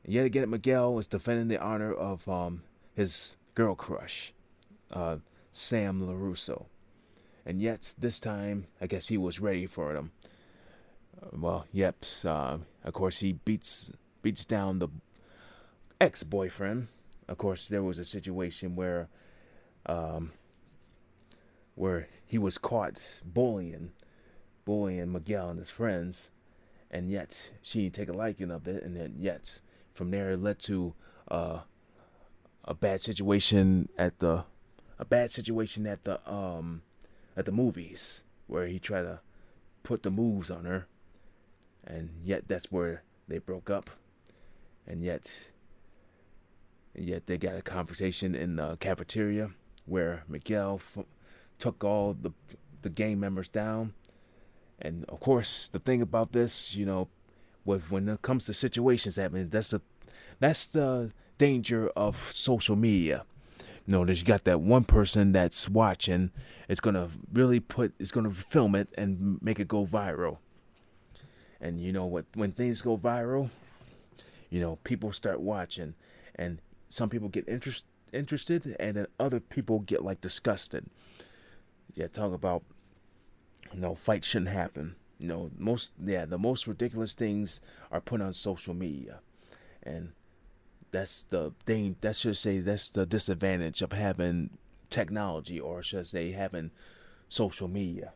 yet 0.04 0.26
again, 0.26 0.50
Miguel 0.50 0.98
is 0.98 1.06
defending 1.06 1.48
the 1.48 1.60
honor 1.60 1.92
of 1.92 2.28
um, 2.28 2.62
his 2.94 3.36
girl 3.54 3.74
crush, 3.74 4.34
uh, 4.92 5.16
Sam 5.58 6.00
LaRusso. 6.00 6.66
And 7.44 7.60
yet, 7.60 7.94
this 7.98 8.20
time, 8.20 8.68
I 8.80 8.86
guess 8.86 9.08
he 9.08 9.18
was 9.18 9.40
ready 9.40 9.66
for 9.66 9.92
them. 9.92 10.12
Uh, 11.20 11.30
well, 11.32 11.66
yep, 11.72 12.04
uh, 12.24 12.58
of 12.84 12.94
course, 12.94 13.18
he 13.18 13.32
beats 13.32 13.90
beats 14.22 14.44
down 14.44 14.78
the 14.78 14.88
ex 16.00 16.22
boyfriend. 16.22 16.88
Of 17.26 17.38
course, 17.38 17.68
there 17.68 17.82
was 17.82 17.98
a 17.98 18.04
situation 18.04 18.76
where, 18.76 19.08
um, 19.86 20.30
where 21.74 22.08
he 22.24 22.38
was 22.38 22.56
caught 22.56 23.20
bullying, 23.24 23.90
bullying 24.64 25.12
Miguel 25.12 25.50
and 25.50 25.58
his 25.58 25.70
friends, 25.70 26.30
and 26.88 27.10
yet 27.10 27.50
she 27.62 27.82
didn't 27.82 27.94
take 27.96 28.08
a 28.08 28.12
liking 28.12 28.52
of 28.52 28.68
it, 28.68 28.84
and 28.84 28.96
then 28.96 29.16
yet 29.18 29.60
from 29.92 30.12
there 30.12 30.30
it 30.30 30.42
led 30.42 30.60
to 30.60 30.94
uh, 31.28 31.60
a 32.64 32.74
bad 32.74 33.00
situation 33.00 33.88
at 33.98 34.20
the 34.20 34.44
a 34.98 35.04
bad 35.04 35.30
situation 35.30 35.86
at 35.86 36.04
the 36.04 36.18
um 36.30 36.82
at 37.36 37.44
the 37.44 37.52
movies 37.52 38.22
where 38.46 38.66
he 38.66 38.78
tried 38.78 39.02
to 39.02 39.20
put 39.82 40.02
the 40.02 40.10
moves 40.10 40.50
on 40.50 40.64
her, 40.64 40.86
and 41.84 42.10
yet 42.24 42.48
that's 42.48 42.72
where 42.72 43.02
they 43.28 43.38
broke 43.38 43.70
up, 43.70 43.90
and 44.86 45.02
yet 45.02 45.50
and 46.94 47.06
yet 47.06 47.26
they 47.26 47.38
got 47.38 47.56
a 47.56 47.62
conversation 47.62 48.34
in 48.34 48.56
the 48.56 48.76
cafeteria 48.78 49.50
where 49.86 50.24
Miguel 50.28 50.80
f- 50.82 51.04
took 51.58 51.84
all 51.84 52.14
the 52.14 52.32
the 52.82 52.90
gang 52.90 53.20
members 53.20 53.48
down, 53.48 53.94
and 54.80 55.04
of 55.08 55.20
course 55.20 55.68
the 55.68 55.78
thing 55.78 56.02
about 56.02 56.32
this, 56.32 56.74
you 56.74 56.84
know, 56.84 57.08
with 57.64 57.90
when 57.90 58.08
it 58.08 58.22
comes 58.22 58.46
to 58.46 58.54
situations 58.54 59.16
happening, 59.16 59.48
that's 59.48 59.70
the 59.70 59.82
that's 60.40 60.66
the 60.66 61.12
danger 61.38 61.88
of 61.90 62.32
social 62.32 62.74
media 62.74 63.24
know, 63.92 64.04
there's 64.04 64.22
got 64.22 64.44
that 64.44 64.60
one 64.60 64.84
person 64.84 65.32
that's 65.32 65.68
watching. 65.68 66.30
It's 66.68 66.80
gonna 66.80 67.08
really 67.32 67.60
put. 67.60 67.94
It's 67.98 68.10
gonna 68.10 68.30
film 68.30 68.74
it 68.74 68.90
and 68.96 69.40
make 69.42 69.58
it 69.58 69.68
go 69.68 69.86
viral. 69.86 70.38
And 71.60 71.80
you 71.80 71.92
know 71.92 72.06
what? 72.06 72.26
When 72.34 72.52
things 72.52 72.82
go 72.82 72.96
viral, 72.96 73.50
you 74.50 74.60
know, 74.60 74.76
people 74.84 75.12
start 75.12 75.40
watching, 75.40 75.94
and 76.34 76.60
some 76.86 77.08
people 77.08 77.28
get 77.28 77.48
interest, 77.48 77.84
interested, 78.12 78.76
and 78.78 78.96
then 78.96 79.06
other 79.18 79.40
people 79.40 79.80
get 79.80 80.04
like 80.04 80.20
disgusted. 80.20 80.86
Yeah, 81.94 82.06
talk 82.06 82.32
about, 82.32 82.62
you 83.72 83.80
know, 83.80 83.94
fight 83.94 84.24
shouldn't 84.24 84.50
happen. 84.50 84.96
You 85.18 85.28
know, 85.28 85.50
most 85.56 85.94
yeah, 86.04 86.26
the 86.26 86.38
most 86.38 86.66
ridiculous 86.66 87.14
things 87.14 87.60
are 87.90 88.00
put 88.00 88.20
on 88.20 88.32
social 88.32 88.74
media, 88.74 89.20
and 89.82 90.12
that's 90.90 91.24
the 91.24 91.52
thing. 91.66 91.96
That 92.00 92.16
should 92.16 92.36
say 92.36 92.60
that's 92.60 92.90
the 92.90 93.06
disadvantage 93.06 93.82
of 93.82 93.92
having 93.92 94.50
technology, 94.88 95.60
or 95.60 95.82
should 95.82 96.00
I 96.00 96.02
say 96.02 96.32
having 96.32 96.70
social 97.28 97.68
media. 97.68 98.12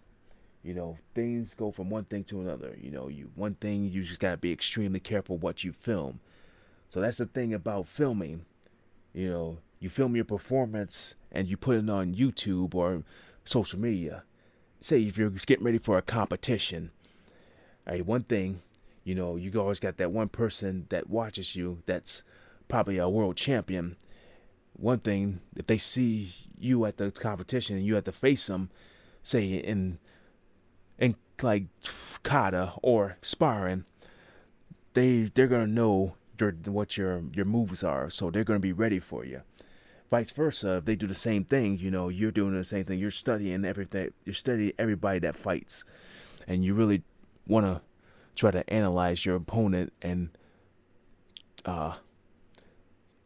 You 0.63 0.75
know, 0.75 0.99
things 1.15 1.55
go 1.55 1.71
from 1.73 1.91
one 1.91 2.05
thing 2.05 2.25
to 2.25 2.41
another. 2.41 2.77
You 2.81 2.91
know, 2.91 3.09
you 3.09 3.31
one 3.35 3.55
thing 3.55 3.85
you 3.85 4.03
just 4.03 4.21
gotta 4.21 4.37
be 4.37 4.53
extremely 4.53 5.01
careful 5.01 5.37
what 5.37 5.65
you 5.65 5.73
film. 5.73 6.21
So 6.89 7.01
that's 7.01 7.19
the 7.19 7.27
thing 7.27 7.53
about 7.53 7.89
filming. 7.89 8.45
You 9.13 9.29
know, 9.29 9.59
you 9.81 9.91
film 9.91 10.15
your 10.15 10.25
performance 10.25 11.17
and 11.33 11.49
you 11.49 11.57
put 11.57 11.79
it 11.79 11.91
on 11.91 12.15
YouTube 12.15 12.75
or 12.75 13.03
social 13.45 13.79
media. 13.79 14.23
Say 14.81 15.03
if 15.03 15.19
you're 15.19 15.31
getting 15.31 15.65
ready 15.65 15.79
for 15.79 15.99
a 15.99 16.03
competition, 16.03 16.91
all 17.87 17.95
right, 17.95 18.07
one 18.07 18.23
thing, 18.23 18.63
you 19.05 19.15
know, 19.15 19.37
you 19.37 19.53
always 19.61 19.81
got 19.81 19.97
that 19.97 20.13
one 20.13 20.29
person 20.29 20.87
that 20.91 21.11
watches 21.11 21.57
you 21.57 21.83
that's 21.87 22.23
probably 22.73 22.97
a 22.97 23.07
world 23.07 23.37
champion. 23.37 23.97
One 24.73 24.99
thing, 24.99 25.41
if 25.55 25.67
they 25.67 25.77
see 25.77 26.35
you 26.59 26.87
at 26.87 26.97
the 26.97 27.11
competition 27.11 27.77
and 27.77 27.85
you 27.85 27.97
have 27.97 28.05
to 28.05 28.13
face 28.13 28.47
them, 28.47 28.71
say 29.23 29.45
in 29.45 29.99
in 30.99 31.17
like 31.43 31.65
kata 32.23 32.73
or 32.83 33.19
sparring, 33.21 33.85
they 34.95 35.25
they're 35.35 35.49
gonna 35.49 35.67
know 35.67 36.15
your 36.41 36.53
what 36.65 36.97
your 36.97 37.23
your 37.35 37.45
moves 37.45 37.85
are, 37.85 38.09
so 38.09 38.31
they're 38.31 38.43
gonna 38.43 38.59
be 38.59 38.73
ready 38.73 38.99
for 38.99 39.23
you. 39.23 39.43
Vice 40.09 40.31
versa, 40.31 40.77
if 40.77 40.87
they 40.87 40.97
do 40.97 41.07
the 41.07 41.15
same 41.15 41.45
thing, 41.45 41.79
you 41.79 41.91
know, 41.91 42.09
you're 42.09 42.33
doing 42.33 42.57
the 42.57 42.65
same 42.65 42.85
thing. 42.87 42.99
You're 42.99 43.11
studying 43.11 43.67
everything. 43.67 44.13
You're 44.25 44.33
studying 44.33 44.73
everybody 44.79 45.19
that 45.19 45.37
fights, 45.37 45.85
and 46.49 46.65
you 46.65 46.73
really 46.73 47.03
want 47.47 47.67
to 47.67 47.83
try 48.35 48.51
to 48.51 48.65
analyze 48.73 49.27
your 49.27 49.37
opponent 49.37 49.93
and 50.01 50.31
uh, 51.67 51.97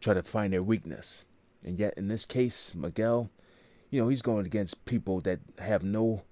try 0.07 0.15
to 0.15 0.23
find 0.23 0.53
their 0.53 0.63
weakness. 0.63 1.25
And 1.65 1.81
yet, 1.81 1.95
in 1.97 2.07
this 2.07 2.25
case, 2.25 2.73
Miguel, 2.77 3.29
you 3.91 4.01
know, 4.01 4.09
he's 4.09 4.23
going 4.23 4.47
against 4.47 4.85
people 4.85 5.21
that 5.23 5.41
have 5.59 5.83
no 5.83 6.23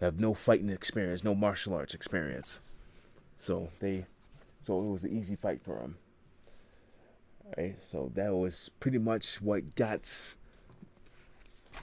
have 0.00 0.18
no 0.18 0.32
fighting 0.32 0.70
experience, 0.70 1.22
no 1.22 1.34
martial 1.34 1.74
arts 1.74 1.94
experience. 1.94 2.60
So 3.36 3.68
they, 3.80 4.06
so 4.60 4.80
it 4.80 4.90
was 4.90 5.04
an 5.04 5.16
easy 5.16 5.36
fight 5.36 5.62
for 5.62 5.80
him. 5.80 5.96
Right, 7.56 7.76
so 7.78 8.10
that 8.14 8.34
was 8.34 8.70
pretty 8.80 8.98
much 8.98 9.42
what 9.42 9.74
got 9.74 10.34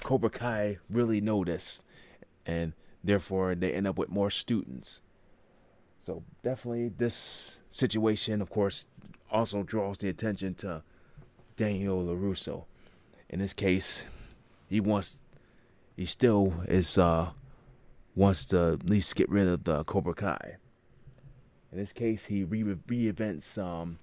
Cobra 0.01 0.31
Kai 0.31 0.79
really 0.89 1.21
noticed, 1.21 1.85
and 2.47 2.73
therefore 3.03 3.53
they 3.53 3.71
end 3.71 3.87
up 3.87 3.99
with 3.99 4.09
more 4.09 4.31
students. 4.31 5.01
So 5.99 6.23
definitely, 6.43 6.89
this 6.89 7.59
situation, 7.69 8.41
of 8.41 8.49
course, 8.49 8.87
also 9.31 9.61
draws 9.61 9.99
the 9.99 10.09
attention 10.09 10.55
to 10.55 10.83
Daniel 11.62 12.03
Larusso. 12.03 12.65
In 13.30 13.38
this 13.38 13.53
case, 13.53 14.03
he 14.68 14.80
wants, 14.80 15.22
he 15.96 16.06
still 16.06 16.56
is 16.68 16.98
uh 16.98 17.30
wants 18.15 18.46
to 18.46 18.74
at 18.74 18.89
least 18.89 19.15
get 19.15 19.30
rid 19.30 19.48
of 19.48 19.63
the 19.65 19.84
Cobra 19.84 20.15
Kai. 20.15 20.58
In 21.72 21.77
this 21.77 21.94
case, 21.94 22.25
he 22.25 22.43
re 22.43 22.63
reinvents 22.63 23.62
um, 23.62 24.00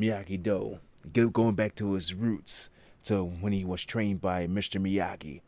Miyagi 0.00 0.42
Do, 0.42 0.78
going 1.12 1.54
back 1.54 1.74
to 1.74 1.92
his 1.92 2.14
roots 2.14 2.70
to 3.02 3.22
when 3.22 3.52
he 3.52 3.66
was 3.66 3.84
trained 3.84 4.22
by 4.22 4.46
Mr. 4.46 4.80
Miyagi, 4.80 5.42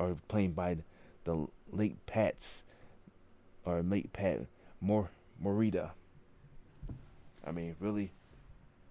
or 0.00 0.16
played 0.26 0.56
by 0.56 0.78
the 1.22 1.46
late 1.70 2.04
Pats, 2.06 2.64
or 3.64 3.84
late 3.84 4.12
Pat 4.12 4.46
Mor 4.80 5.10
Morita. 5.40 5.92
I 7.46 7.52
mean, 7.52 7.76
really 7.78 8.10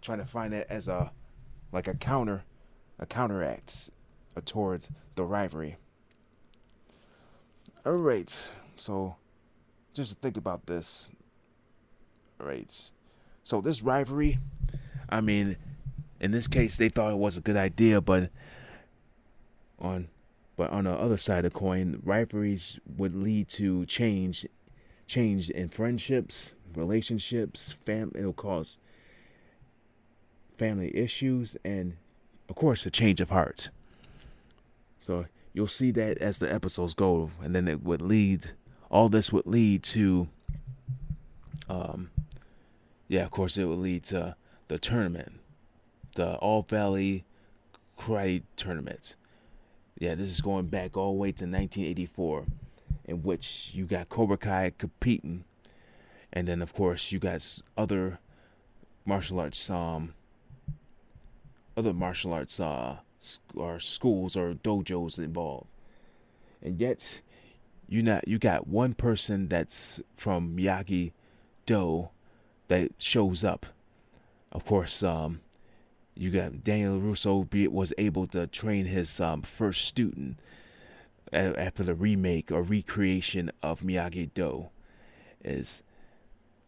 trying 0.02 0.20
to 0.20 0.26
find 0.26 0.54
it 0.54 0.68
as 0.70 0.88
a 0.88 1.12
like 1.72 1.88
a 1.88 1.96
counter, 1.96 2.44
a 3.00 3.06
counteract 3.06 3.90
uh, 4.36 4.42
toward 4.46 4.88
the 5.16 5.24
rivalry. 5.24 5.78
All 7.86 7.94
right, 7.94 8.50
so 8.78 9.16
just 9.94 10.20
think 10.20 10.38
about 10.38 10.68
this. 10.68 11.10
All 12.40 12.48
right, 12.48 12.92
so 13.44 13.62
this 13.62 13.82
rivalry, 13.82 14.40
I 15.10 15.22
mean, 15.22 15.58
in 16.20 16.32
this 16.32 16.48
case, 16.48 16.78
they 16.78 16.90
thought 16.90 17.12
it 17.12 17.18
was 17.18 17.38
a 17.38 17.42
good 17.42 17.58
idea, 17.58 18.02
but 18.02 18.30
on 19.80 20.10
but 20.56 20.70
on 20.70 20.84
the 20.84 20.92
other 20.92 21.18
side 21.18 21.44
of 21.44 21.54
the 21.54 21.60
coin, 21.60 22.00
rivalries 22.04 22.80
would 22.86 23.16
lead 23.16 23.48
to 23.48 23.86
change, 23.88 24.46
change 25.08 25.50
in 25.50 25.70
friendships, 25.70 26.52
relationships, 26.76 27.72
family. 27.72 28.20
It'll 28.20 28.34
cause 28.34 28.78
family 30.62 30.96
issues, 30.96 31.58
and 31.66 31.98
of 32.48 32.56
course, 32.56 32.86
a 32.86 32.92
change 32.92 33.20
of 33.20 33.32
heart. 33.32 33.72
So 35.00 35.26
you'll 35.54 35.66
see 35.66 35.90
that 35.90 36.20
as 36.20 36.38
the 36.38 36.54
episodes 36.54 36.94
go, 36.94 37.32
and 37.42 37.56
then 37.56 37.68
it 37.68 37.82
would 37.82 38.00
lead. 38.00 38.52
All 38.92 39.10
this 39.10 39.34
would 39.34 39.48
lead 39.48 39.82
to. 39.96 40.30
Um, 41.68 42.12
yeah, 43.08 43.24
of 43.24 43.32
course, 43.32 43.58
it 43.58 43.66
would 43.66 43.80
lead 43.80 44.04
to 44.06 44.36
the 44.68 44.78
tournament, 44.78 45.40
the 46.16 46.36
All 46.36 46.62
Valley 46.62 47.26
Karate 47.98 48.44
Tournament. 48.56 49.16
Yeah, 49.98 50.14
this 50.14 50.30
is 50.30 50.42
going 50.42 50.68
back 50.68 50.96
all 50.96 51.14
the 51.14 51.18
way 51.18 51.30
to 51.30 51.46
1984, 51.46 52.46
in 53.06 53.24
which 53.24 53.72
you 53.74 53.86
got 53.86 54.10
Cobra 54.10 54.38
Kai 54.38 54.74
competing, 54.78 55.44
and 56.32 56.48
then 56.48 56.62
of 56.62 56.72
course 56.72 57.12
you 57.12 57.18
got 57.18 57.64
other 57.76 58.20
martial 59.06 59.40
arts 59.40 59.68
um 59.68 60.14
other 61.76 61.94
martial 61.94 62.34
arts 62.34 62.60
uh, 62.60 62.98
or 63.56 63.80
schools 63.80 64.36
or 64.36 64.54
dojos 64.54 65.20
involved. 65.20 65.68
And 66.62 66.80
yet, 66.80 67.22
you 67.88 68.02
not 68.04 68.28
you 68.28 68.40
got 68.40 68.68
one 68.68 68.94
person 68.94 69.48
that's 69.48 70.00
from 70.16 70.56
Miyagi 70.56 71.12
Do 71.66 72.10
that 72.68 72.92
shows 73.00 73.44
up. 73.44 73.66
Of 74.52 74.66
course, 74.66 75.02
um, 75.04 75.42
you 76.16 76.30
got 76.30 76.64
Daniel 76.64 77.00
Russo 77.00 77.44
be, 77.44 77.68
was 77.68 77.94
able 77.98 78.28
to 78.28 78.48
train 78.48 78.86
his 78.86 79.20
um, 79.20 79.42
first 79.42 79.86
student 79.86 80.38
after 81.34 81.84
the 81.84 81.96
remake 81.96 82.52
or 82.52 82.62
recreation 82.62 83.52
of 83.64 83.82
Miyagi 83.82 84.30
Do. 84.34 84.70
Is 85.44 85.84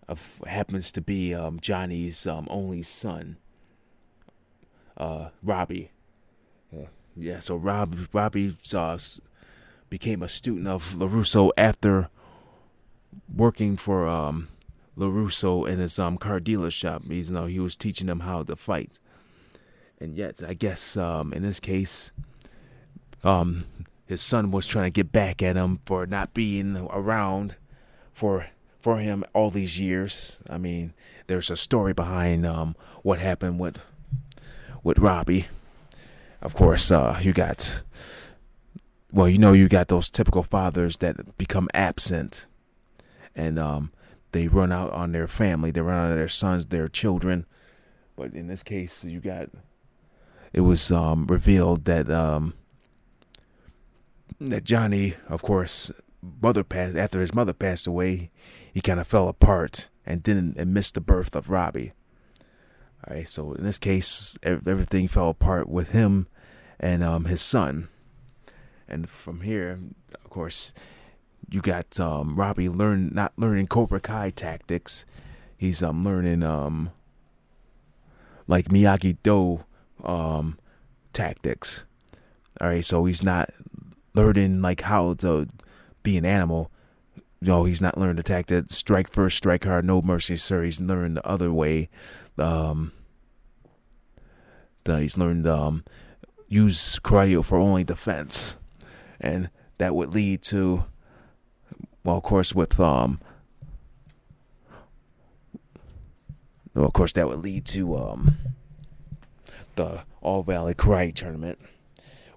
of 0.08 0.42
happens 0.48 0.92
to 0.92 1.02
be 1.02 1.34
um, 1.34 1.60
Johnny's 1.60 2.26
um, 2.26 2.48
only 2.50 2.82
son 2.82 3.38
uh, 4.98 5.30
Robbie. 5.42 5.92
Yeah. 6.72 6.88
yeah, 7.16 7.40
so 7.40 7.56
Rob 7.56 7.96
Robbie 8.12 8.56
uh, 8.74 8.98
became 9.90 10.24
a 10.24 10.30
student 10.30 10.68
of 10.68 10.96
Larusso 10.96 11.52
after 11.58 12.10
working 13.34 13.78
for 13.78 14.08
um, 14.08 14.48
Larusso 14.98 15.68
in 15.68 15.80
his 15.80 16.00
um, 16.00 16.18
car 16.18 16.40
dealership. 16.40 17.10
He's 17.12 17.30
you 17.30 17.36
know 17.36 17.46
he 17.46 17.60
was 17.60 17.76
teaching 17.76 18.08
him 18.08 18.22
how 18.22 18.44
to 18.44 18.56
fight, 18.56 19.00
and 20.00 20.16
yet 20.16 20.42
I 20.46 20.54
guess 20.54 20.98
um, 20.98 21.34
in 21.34 21.44
this 21.44 21.60
case, 21.60 22.12
um, 23.24 23.62
his 24.06 24.22
son 24.22 24.52
was 24.52 24.68
trying 24.68 24.86
to 24.86 24.92
get 24.92 25.12
back 25.12 25.42
at 25.42 25.56
him 25.56 25.80
for 25.86 26.06
not 26.06 26.34
being 26.34 26.78
around 26.90 27.58
for 28.14 28.48
for 28.80 28.98
him 28.98 29.24
all 29.34 29.50
these 29.50 29.80
years. 29.80 30.40
I 30.50 30.58
mean, 30.58 30.94
there's 31.28 31.50
a 31.50 31.56
story 31.56 31.94
behind 31.94 32.46
um, 32.46 32.76
what 33.02 33.20
happened 33.20 33.60
with 33.60 33.78
with 34.84 35.00
Robbie. 35.00 35.48
Of 36.41 36.54
course, 36.54 36.91
uh, 36.91 37.19
you 37.22 37.34
got, 37.34 37.82
well, 39.12 39.30
you 39.30 39.38
know, 39.38 39.54
you 39.54 39.69
got 39.69 39.88
those 39.88 40.12
typical 40.12 40.43
fathers 40.43 40.98
that 40.98 41.38
become 41.38 41.69
absent 41.74 42.46
and 43.36 43.58
um, 43.58 43.91
they 44.34 44.48
run 44.48 44.72
out 44.72 44.91
on 44.91 45.12
their 45.12 45.28
family, 45.28 45.72
they 45.72 45.82
run 45.82 45.98
out 45.98 46.12
on 46.12 46.17
their 46.17 46.28
sons, 46.28 46.65
their 46.65 46.88
children. 46.88 47.46
But 48.15 48.34
in 48.34 48.48
this 48.48 48.62
case, 48.62 49.04
you 49.04 49.19
got, 49.19 49.50
it 50.52 50.62
was 50.62 50.91
um, 50.91 51.26
revealed 51.28 51.86
that 51.86 52.12
um, 52.12 52.54
that 54.39 54.63
Johnny, 54.63 55.15
of 55.30 55.41
course, 55.41 55.91
mother 56.41 56.63
passed 56.63 56.96
after 56.96 57.22
his 57.22 57.34
mother 57.34 57.54
passed 57.54 57.88
away, 57.88 58.30
he 58.72 58.82
kind 58.82 59.00
of 59.00 59.08
fell 59.08 59.28
apart 59.28 59.89
and 60.06 60.22
didn't 60.22 60.58
and 60.58 60.74
missed 60.74 60.93
the 60.93 61.02
birth 61.02 61.36
of 61.36 61.50
Robbie. 61.50 61.93
All 63.06 63.16
right, 63.16 63.28
so 63.28 63.54
in 63.54 63.63
this 63.63 63.80
case, 63.80 64.38
everything 64.44 65.08
fell 65.08 65.30
apart 65.30 65.68
with 65.68 65.92
him 65.92 66.28
and 66.80 67.04
um, 67.04 67.26
his 67.26 67.42
son. 67.42 67.89
And 68.88 69.10
from 69.10 69.42
here, 69.42 69.80
of 70.24 70.30
course, 70.30 70.74
you 71.50 71.62
got 71.62 72.00
um, 72.00 72.36
Robbie 72.36 72.70
learn 72.70 73.10
not 73.13 73.34
learning 73.38 73.68
Cobra 73.68 74.00
Kai 74.00 74.30
tactics. 74.30 75.06
He's 75.58 75.84
um 75.84 76.04
learning 76.04 76.44
um 76.44 76.92
like 78.48 78.70
Miyagi 78.70 79.18
Do 79.24 79.66
um 80.04 80.58
tactics. 81.12 81.86
All 82.62 82.70
right, 82.70 82.86
so 82.86 83.06
he's 83.06 83.24
not 83.24 83.50
learning 84.13 84.62
like 84.62 84.82
how 84.82 85.13
to 85.16 85.48
be 86.04 86.18
an 86.18 86.26
animal. 86.26 86.72
No, 87.46 87.66
he's 87.66 87.82
not 87.82 87.98
learning 87.98 88.16
the 88.16 88.24
tactic 88.24 88.66
strike 88.70 89.12
first, 89.12 89.36
strike 89.38 89.66
hard, 89.66 89.84
no 89.84 90.02
mercy, 90.02 90.38
sir. 90.38 90.64
He's 90.64 90.80
learned 90.80 91.18
the 91.18 91.28
other 91.28 91.52
way. 91.52 91.90
Um, 92.38 92.94
the, 94.86 95.00
he's 95.02 95.18
learned 95.18 95.46
um 95.48 95.84
use 96.48 97.00
karate 97.00 97.44
for 97.44 97.58
only 97.58 97.84
defense, 97.84 98.56
and 99.20 99.50
that 99.78 99.94
would 99.94 100.10
lead 100.10 100.42
to 100.44 100.86
well, 102.06 102.18
of 102.18 102.24
course, 102.24 102.54
with 102.54 102.80
um, 102.80 103.20
well, 106.74 106.86
of 106.86 106.94
course, 106.94 107.14
that 107.14 107.28
would 107.28 107.40
lead 107.40 107.66
to 107.66 107.96
um, 107.98 108.38
the 109.76 110.02
All 110.22 110.44
Valley 110.44 110.74
Karate 110.74 111.14
Tournament, 111.14 111.60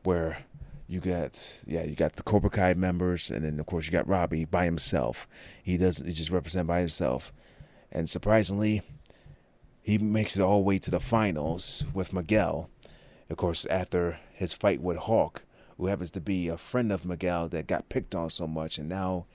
where 0.02 0.45
you 0.88 1.00
got 1.00 1.62
yeah, 1.66 1.82
you 1.82 1.94
got 1.94 2.16
the 2.16 2.22
Cobra 2.22 2.50
Kai 2.50 2.74
members, 2.74 3.30
and 3.30 3.44
then 3.44 3.58
of 3.58 3.66
course 3.66 3.86
you 3.86 3.92
got 3.92 4.08
Robbie 4.08 4.44
by 4.44 4.64
himself. 4.64 5.26
He 5.62 5.76
doesn't. 5.76 6.06
he 6.06 6.12
just 6.12 6.30
represent 6.30 6.68
by 6.68 6.80
himself, 6.80 7.32
and 7.90 8.08
surprisingly, 8.08 8.82
he 9.82 9.98
makes 9.98 10.36
it 10.36 10.42
all 10.42 10.58
the 10.58 10.64
way 10.64 10.78
to 10.78 10.90
the 10.90 11.00
finals 11.00 11.84
with 11.92 12.12
Miguel. 12.12 12.70
Of 13.28 13.36
course, 13.36 13.66
after 13.66 14.20
his 14.32 14.52
fight 14.52 14.80
with 14.80 14.98
Hawk, 14.98 15.42
who 15.76 15.86
happens 15.86 16.12
to 16.12 16.20
be 16.20 16.46
a 16.46 16.56
friend 16.56 16.92
of 16.92 17.04
Miguel 17.04 17.48
that 17.48 17.66
got 17.66 17.88
picked 17.88 18.14
on 18.14 18.30
so 18.30 18.46
much, 18.46 18.78
and 18.78 18.88
now 18.88 19.26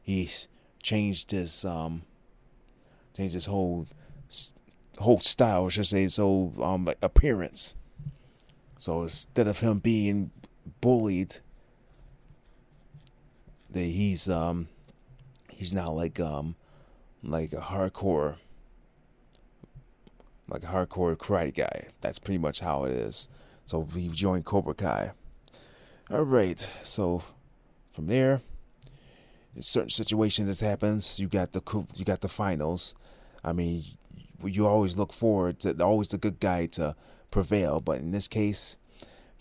he's 0.00 0.46
changed 0.82 1.32
his 1.32 1.64
um 1.64 2.02
changed 3.16 3.34
his 3.34 3.46
whole 3.46 3.88
whole 4.98 5.20
style, 5.20 5.66
I 5.66 5.68
should 5.70 5.86
say, 5.86 6.02
his 6.02 6.16
whole 6.16 6.54
um 6.62 6.88
appearance. 7.02 7.74
So 8.78 9.02
instead 9.02 9.48
of 9.48 9.60
him 9.60 9.78
being 9.78 10.30
bullied, 10.82 11.38
that 13.70 13.80
he's 13.80 14.28
um 14.28 14.68
he's 15.48 15.72
now 15.72 15.90
like 15.90 16.20
um 16.20 16.56
like 17.22 17.54
a 17.54 17.60
hardcore 17.60 18.36
like 20.46 20.64
a 20.64 20.66
hardcore 20.66 21.16
karate 21.16 21.54
guy. 21.54 21.86
That's 22.02 22.18
pretty 22.18 22.38
much 22.38 22.60
how 22.60 22.84
it 22.84 22.92
is. 22.92 23.28
So 23.64 23.88
he 23.94 24.08
joined 24.08 24.44
Cobra 24.44 24.74
Kai. 24.74 25.12
All 26.10 26.24
right, 26.24 26.68
so 26.82 27.22
from 27.94 28.08
there 28.08 28.42
in 29.54 29.62
certain 29.62 29.90
situations 29.90 30.58
that 30.58 30.66
happens, 30.66 31.18
you 31.18 31.28
got 31.28 31.52
the 31.52 31.62
you 31.94 32.04
got 32.04 32.20
the 32.20 32.28
finals. 32.28 32.94
I 33.44 33.52
mean, 33.52 33.84
you 34.44 34.66
always 34.66 34.96
look 34.96 35.12
forward 35.12 35.60
to 35.60 35.82
always 35.82 36.08
the 36.08 36.18
good 36.18 36.40
guy 36.40 36.66
to 36.66 36.96
prevail, 37.30 37.80
but 37.80 37.98
in 37.98 38.10
this 38.12 38.28
case, 38.28 38.76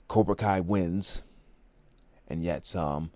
Cobra 0.07 0.35
Kai 0.35 0.59
wins, 0.59 1.23
and 2.31 2.43
yet 2.43 2.73
um, 2.75 3.11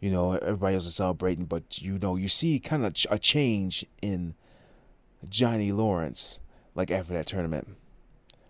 you 0.00 0.10
know 0.10 0.32
everybody 0.32 0.74
else 0.74 0.86
is 0.86 0.96
celebrating, 0.96 1.44
but 1.44 1.80
you 1.80 1.98
know 1.98 2.16
you 2.16 2.28
see 2.28 2.58
kind 2.58 2.84
of 2.84 2.94
a 3.08 3.18
change 3.18 3.86
in 4.02 4.34
Johnny 5.28 5.72
Lawrence 5.72 6.40
like 6.74 6.90
after 6.90 7.14
that 7.14 7.26
tournament. 7.26 7.76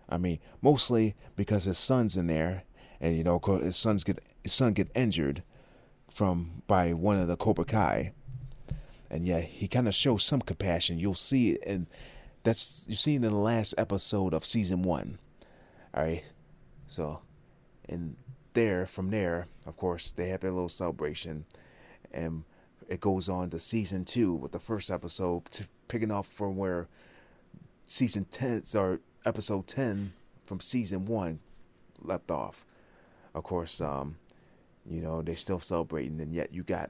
I 0.09 0.17
mean, 0.17 0.39
mostly 0.61 1.15
because 1.35 1.65
his 1.65 1.77
son's 1.77 2.17
in 2.17 2.27
there, 2.27 2.63
and 2.99 3.15
you 3.15 3.23
know 3.23 3.39
his 3.39 3.77
sons 3.77 4.03
get 4.03 4.19
his 4.43 4.53
son 4.53 4.73
get 4.73 4.89
injured, 4.95 5.43
from 6.11 6.63
by 6.67 6.93
one 6.93 7.17
of 7.17 7.27
the 7.27 7.37
Cobra 7.37 7.65
Kai, 7.65 8.13
and 9.09 9.25
yeah, 9.25 9.41
he 9.41 9.67
kind 9.67 9.87
of 9.87 9.93
shows 9.93 10.23
some 10.23 10.41
compassion. 10.41 10.97
You'll 10.97 11.15
see 11.15 11.51
it, 11.51 11.63
and 11.65 11.85
that's 12.43 12.85
you 12.89 12.95
see 12.95 13.15
in 13.15 13.21
the 13.21 13.29
last 13.29 13.75
episode 13.77 14.33
of 14.33 14.45
season 14.45 14.81
one. 14.81 15.19
All 15.93 16.03
right, 16.03 16.23
so 16.87 17.21
and 17.87 18.15
there 18.53 18.85
from 18.85 19.11
there, 19.11 19.47
of 19.65 19.77
course, 19.77 20.11
they 20.11 20.29
have 20.29 20.41
their 20.41 20.51
little 20.51 20.69
celebration, 20.69 21.45
and 22.11 22.43
it 22.87 22.99
goes 22.99 23.29
on 23.29 23.49
to 23.51 23.59
season 23.59 24.05
two 24.05 24.33
with 24.33 24.51
the 24.51 24.59
first 24.59 24.89
episode 24.89 25.43
picking 25.87 26.11
off 26.11 26.27
from 26.27 26.57
where 26.57 26.87
season 27.85 28.25
ten 28.25 28.61
or 28.75 28.99
episode 29.25 29.67
ten 29.67 30.13
from 30.43 30.59
season 30.59 31.05
one 31.05 31.39
left 32.01 32.31
off. 32.31 32.65
Of 33.35 33.43
course, 33.43 33.79
um, 33.79 34.17
you 34.89 35.01
know, 35.01 35.21
they 35.21 35.35
still 35.35 35.59
celebrating, 35.59 36.19
and 36.19 36.33
yet 36.33 36.53
you 36.53 36.63
got 36.63 36.89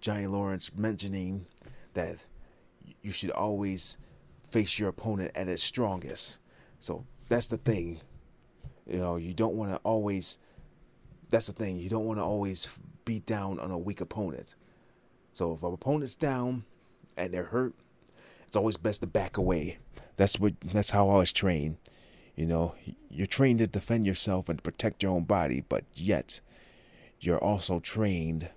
Johnny 0.00 0.26
Lawrence 0.26 0.70
mentioning 0.76 1.46
that 1.94 2.16
you 3.02 3.10
should 3.10 3.30
always 3.30 3.96
face 4.50 4.78
your 4.78 4.88
opponent 4.88 5.32
at 5.34 5.48
its 5.48 5.62
strongest. 5.62 6.38
So 6.78 7.04
that's 7.28 7.46
the 7.46 7.56
thing. 7.56 8.00
You 8.88 8.98
know, 8.98 9.16
you 9.16 9.34
don't 9.34 9.54
want 9.54 9.72
to 9.72 9.76
always. 9.78 10.38
That's 11.30 11.46
the 11.46 11.52
thing. 11.52 11.78
You 11.78 11.90
don't 11.90 12.06
want 12.06 12.18
to 12.18 12.24
always 12.24 12.68
beat 13.04 13.26
down 13.26 13.60
on 13.60 13.70
a 13.70 13.78
weak 13.78 14.00
opponent. 14.00 14.54
So 15.32 15.52
if 15.52 15.62
an 15.62 15.72
opponent's 15.72 16.16
down 16.16 16.64
and 17.16 17.32
they're 17.32 17.44
hurt, 17.44 17.74
it's 18.46 18.56
always 18.56 18.76
best 18.76 19.02
to 19.02 19.06
back 19.06 19.36
away. 19.36 19.78
That's 20.16 20.40
what. 20.40 20.54
That's 20.64 20.90
how 20.90 21.10
I 21.10 21.18
was 21.18 21.32
trained. 21.32 21.76
You 22.34 22.46
know, 22.46 22.74
you're 23.10 23.26
trained 23.26 23.58
to 23.58 23.66
defend 23.66 24.06
yourself 24.06 24.48
and 24.48 24.62
protect 24.62 25.02
your 25.02 25.12
own 25.12 25.24
body, 25.24 25.64
but 25.68 25.84
yet 25.94 26.40
you're 27.20 27.42
also 27.42 27.80
trained 27.80 28.48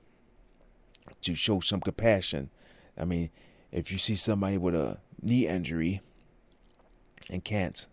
to 1.21 1.35
show 1.35 1.59
some 1.59 1.81
compassion. 1.81 2.51
I 2.97 3.05
mean, 3.05 3.31
if 3.71 3.91
you 3.91 3.97
see 3.97 4.15
somebody 4.15 4.57
with 4.57 4.75
a 4.75 4.99
knee 5.21 5.47
injury 5.47 6.01
and 7.29 7.43
can't 7.43 7.87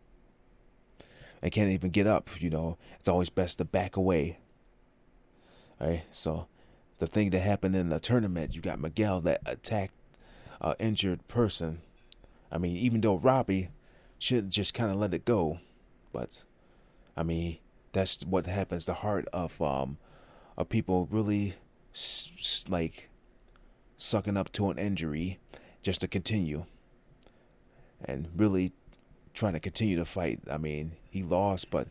and 1.42 1.52
can't 1.52 1.70
even 1.70 1.90
get 1.90 2.06
up, 2.06 2.28
you 2.40 2.50
know, 2.50 2.78
it's 2.98 3.08
always 3.08 3.30
best 3.30 3.58
to 3.58 3.64
back 3.64 3.96
away. 3.96 4.38
All 5.80 5.88
right, 5.88 6.04
so 6.10 6.48
the 6.98 7.06
thing 7.06 7.30
that 7.30 7.40
happened 7.40 7.76
in 7.76 7.88
the 7.88 8.00
tournament, 8.00 8.54
you 8.54 8.60
got 8.60 8.80
Miguel 8.80 9.20
that 9.22 9.40
attacked 9.46 9.94
an 10.60 10.74
injured 10.78 11.26
person. 11.28 11.80
I 12.50 12.58
mean, 12.58 12.76
even 12.76 13.00
though 13.00 13.18
Robbie 13.18 13.70
should 14.18 14.50
just 14.50 14.74
kind 14.74 14.90
of 14.90 14.96
let 14.96 15.14
it 15.14 15.24
go, 15.24 15.60
but 16.12 16.44
I 17.16 17.22
mean, 17.22 17.58
that's 17.92 18.24
what 18.24 18.46
happens. 18.46 18.86
The 18.86 18.94
heart 18.94 19.28
of 19.32 19.60
um, 19.62 19.98
of 20.56 20.68
people 20.68 21.06
really 21.10 21.54
s- 21.94 22.64
like 22.68 23.08
sucking 23.96 24.36
up 24.36 24.50
to 24.52 24.70
an 24.70 24.78
injury 24.78 25.38
just 25.82 26.00
to 26.00 26.08
continue, 26.08 26.64
and 28.04 28.28
really 28.36 28.72
trying 29.38 29.52
to 29.54 29.60
continue 29.60 29.96
to 29.96 30.04
fight. 30.04 30.40
I 30.50 30.58
mean, 30.58 30.92
he 31.10 31.22
lost, 31.22 31.70
but 31.70 31.88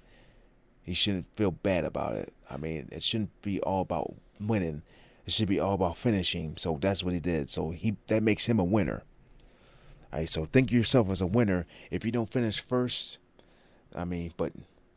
he 0.84 0.94
shouldn't 0.94 1.34
feel 1.36 1.52
bad 1.52 1.86
about 1.86 2.16
it. 2.16 2.34
I 2.50 2.58
mean, 2.58 2.90
it 2.92 3.02
shouldn't 3.02 3.42
be 3.42 3.60
all 3.62 3.82
about 3.82 4.14
winning. 4.40 4.84
It 5.26 5.32
should 5.32 5.48
be 5.48 5.60
all 5.60 5.74
about 5.74 5.98
finishing. 5.98 6.58
So 6.58 6.78
that's 6.82 7.04
what 7.04 7.14
he 7.14 7.20
did. 7.20 7.50
So 7.50 7.72
he 7.72 7.98
that 8.08 8.24
makes 8.24 8.46
him 8.46 8.60
a 8.60 8.64
winner. 8.64 9.04
All 10.12 10.20
right, 10.20 10.30
so 10.30 10.46
think 10.46 10.72
yourself 10.72 11.10
as 11.10 11.22
a 11.22 11.28
winner. 11.28 11.66
If 11.92 12.06
you 12.06 12.12
don't 12.12 12.30
finish 12.30 12.60
first, 12.60 13.18
I 13.96 14.06
mean, 14.06 14.34
but 14.38 14.54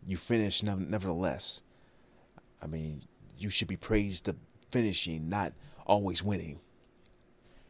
you 0.06 0.16
finish 0.16 0.62
nevertheless. 0.62 1.62
I 2.62 2.66
mean, 2.66 3.02
you 3.38 3.50
should 3.50 3.68
be 3.68 3.76
praised 3.76 4.26
the 4.26 4.36
finishing, 4.70 5.28
not 5.28 5.52
always 5.86 6.22
winning. 6.22 6.60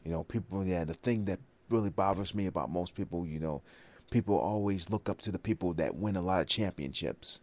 You 0.05 0.11
know, 0.11 0.25
people, 0.25 0.65
yeah, 0.65 0.85
the 0.85 0.95
thing 0.95 1.27
that 1.27 1.39
really 1.69 1.91
bothers 1.91 2.35
me 2.35 2.47
about 2.47 2.71
most 2.71 2.95
people, 2.95 3.27
you 3.27 3.39
know, 3.39 3.63
people 4.11 4.37
always 4.37 4.91
look 4.91 5.09
up 5.09 5.21
to 5.23 5.33
the 5.33 5.39
people 5.39 5.73
that 5.75 5.95
win 5.95 6.17
a 6.17 6.23
lot 6.23 6.41
of 6.41 6.47
championships, 6.47 7.41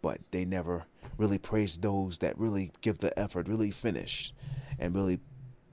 but 0.00 0.20
they 0.30 0.44
never 0.44 0.84
really 1.16 1.38
praise 1.38 1.78
those 1.78 2.18
that 2.18 2.38
really 2.38 2.72
give 2.80 2.98
the 2.98 3.16
effort, 3.18 3.48
really 3.48 3.70
finish, 3.70 4.32
and 4.78 4.94
really 4.94 5.20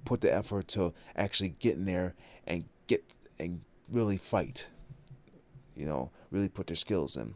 put 0.03 0.21
the 0.21 0.33
effort 0.33 0.67
to 0.67 0.93
actually 1.15 1.49
get 1.59 1.75
in 1.75 1.85
there 1.85 2.15
and 2.45 2.65
get 2.87 3.03
and 3.39 3.61
really 3.89 4.17
fight 4.17 4.69
you 5.75 5.85
know, 5.85 6.09
really 6.31 6.49
put 6.49 6.67
their 6.67 6.75
skills 6.75 7.15
in. 7.15 7.35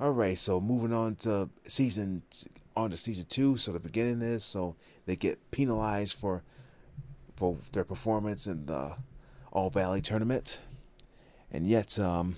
All 0.00 0.10
right, 0.10 0.38
so 0.38 0.60
moving 0.60 0.92
on 0.92 1.14
to 1.16 1.50
season 1.66 2.22
on 2.76 2.90
to 2.90 2.96
season 2.96 3.26
two. 3.28 3.56
So 3.56 3.72
the 3.72 3.78
beginning 3.78 4.22
is 4.22 4.44
so 4.44 4.76
they 5.06 5.16
get 5.16 5.50
penalized 5.50 6.18
for 6.18 6.42
for 7.36 7.58
their 7.72 7.84
performance 7.84 8.46
in 8.46 8.66
the 8.66 8.96
All 9.52 9.70
Valley 9.70 10.00
tournament, 10.00 10.58
and 11.56 11.66
yet 11.66 11.98
um, 11.98 12.36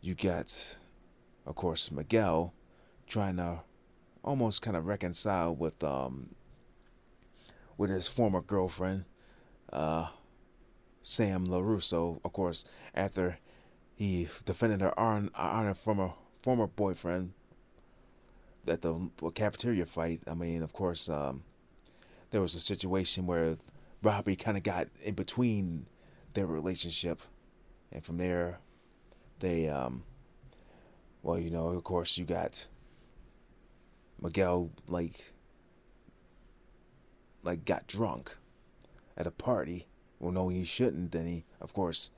you 0.00 0.16
get, 0.16 0.78
of 1.46 1.54
course, 1.54 1.92
Miguel 1.92 2.52
trying 3.06 3.36
to 3.36 3.60
almost 4.24 4.62
kind 4.62 4.76
of 4.76 4.84
reconcile 4.84 5.54
with 5.54 5.82
um 5.84 6.34
with 7.78 7.88
his 7.88 8.08
former 8.08 8.40
girlfriend, 8.40 9.04
uh, 9.72 10.08
Sam 11.02 11.46
LaRusso, 11.46 12.20
of 12.24 12.32
course, 12.32 12.64
after 12.96 13.38
he 13.94 14.28
defended 14.44 14.80
her 14.80 14.98
honor 14.98 15.74
from 15.74 16.00
a 16.00 16.14
former 16.42 16.66
boyfriend 16.66 17.32
at 18.66 18.82
the 18.82 19.08
cafeteria 19.36 19.86
fight. 19.86 20.20
I 20.26 20.34
mean, 20.34 20.62
of 20.64 20.72
course, 20.72 21.08
um, 21.08 21.44
there 22.32 22.40
was 22.40 22.56
a 22.56 22.60
situation 22.60 23.28
where 23.28 23.56
Robbie 24.02 24.36
kind 24.36 24.56
of 24.56 24.64
got 24.64 24.88
in 25.00 25.14
between 25.14 25.86
their 26.34 26.46
relationship, 26.46 27.22
and 27.92 28.04
from 28.04 28.18
there, 28.18 28.60
they, 29.40 29.68
um, 29.68 30.04
well, 31.22 31.38
you 31.38 31.50
know, 31.50 31.68
of 31.68 31.84
course, 31.84 32.18
you 32.18 32.24
got 32.24 32.66
Miguel 34.20 34.70
like, 34.86 35.32
like 37.42 37.64
got 37.64 37.86
drunk 37.86 38.36
at 39.16 39.26
a 39.26 39.30
party. 39.30 39.86
Well, 40.18 40.32
no, 40.32 40.48
he 40.48 40.64
shouldn't, 40.64 41.12
then 41.12 41.26
he, 41.26 41.44
of 41.60 41.72
course, 41.72 42.10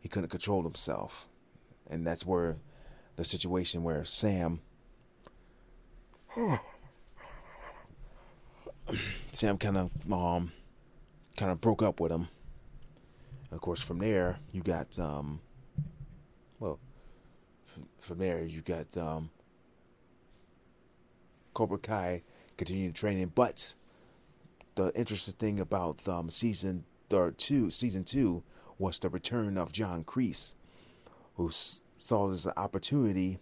he 0.00 0.08
couldn't 0.08 0.30
control 0.30 0.62
himself, 0.62 1.28
and 1.88 2.06
that's 2.06 2.26
where 2.26 2.56
the 3.16 3.24
situation 3.24 3.82
where 3.82 4.04
Sam. 4.04 4.60
Sam 9.30 9.58
kind 9.58 9.76
of 9.76 9.90
um, 10.12 10.52
kind 11.36 11.52
of 11.52 11.60
broke 11.60 11.82
up 11.82 12.00
with 12.00 12.10
him. 12.10 12.28
Of 13.52 13.60
course, 13.60 13.82
from 13.82 13.98
there 13.98 14.38
you 14.50 14.62
got 14.62 14.98
um, 14.98 15.40
well, 16.58 16.80
from 18.00 18.18
there 18.18 18.42
you 18.42 18.62
got 18.62 18.96
um, 18.96 19.30
Cobra 21.52 21.78
Kai 21.78 22.22
continuing 22.56 22.94
training, 22.94 23.32
but 23.34 23.74
the 24.74 24.90
interesting 24.94 25.34
thing 25.34 25.60
about 25.60 26.08
um, 26.08 26.30
season 26.30 26.84
or 27.12 27.30
two, 27.30 27.70
season 27.70 28.04
two, 28.04 28.42
was 28.78 28.98
the 28.98 29.10
return 29.10 29.58
of 29.58 29.70
John 29.70 30.02
Kreese, 30.02 30.54
who 31.36 31.50
saw 31.50 32.28
this 32.28 32.46
opportunity, 32.56 33.38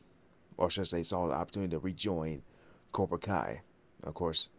or 0.56 0.70
should 0.70 0.82
I 0.82 0.84
say, 0.84 1.02
saw 1.04 1.28
the 1.28 1.34
opportunity 1.34 1.70
to 1.70 1.78
rejoin 1.78 2.42
Cobra 2.90 3.18
Kai. 3.18 3.62
Of 4.02 4.14
course, 4.14 4.50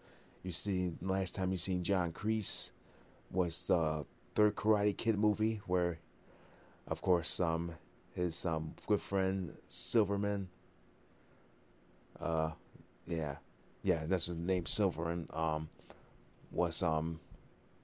you 0.43 0.51
see, 0.51 0.93
last 1.01 1.35
time 1.35 1.51
you 1.51 1.57
seen 1.57 1.83
John 1.83 2.13
Kreese 2.13 2.71
was 3.29 3.67
the 3.67 4.05
third 4.35 4.55
Karate 4.55 4.95
Kid 4.95 5.17
movie, 5.17 5.61
where, 5.65 5.99
of 6.87 7.01
course, 7.01 7.39
um, 7.39 7.75
his 8.13 8.45
um 8.45 8.73
good 8.87 9.01
friend 9.01 9.57
Silverman. 9.67 10.49
Uh, 12.19 12.51
yeah, 13.07 13.37
yeah, 13.81 14.05
that's 14.05 14.27
his 14.27 14.37
name, 14.37 14.65
Silverman. 14.65 15.27
Um, 15.33 15.69
was 16.51 16.83
um, 16.83 17.19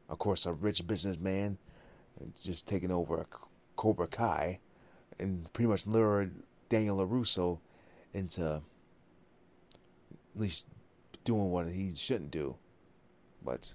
of 0.10 0.20
course, 0.20 0.46
a 0.46 0.54
rich 0.54 0.86
businessman, 0.86 1.58
just 2.44 2.68
taking 2.68 2.92
over 2.92 3.26
Cobra 3.76 4.08
Kai, 4.08 4.60
and 5.20 5.52
pretty 5.54 5.68
much 5.68 5.88
lured 5.88 6.32
Daniel 6.70 6.98
LaRusso 6.98 7.60
into 8.14 8.62
at 10.36 10.42
least 10.42 10.68
doing 11.24 11.52
what 11.52 11.68
he 11.68 11.94
shouldn't 11.94 12.32
do. 12.32 12.56
But 13.44 13.74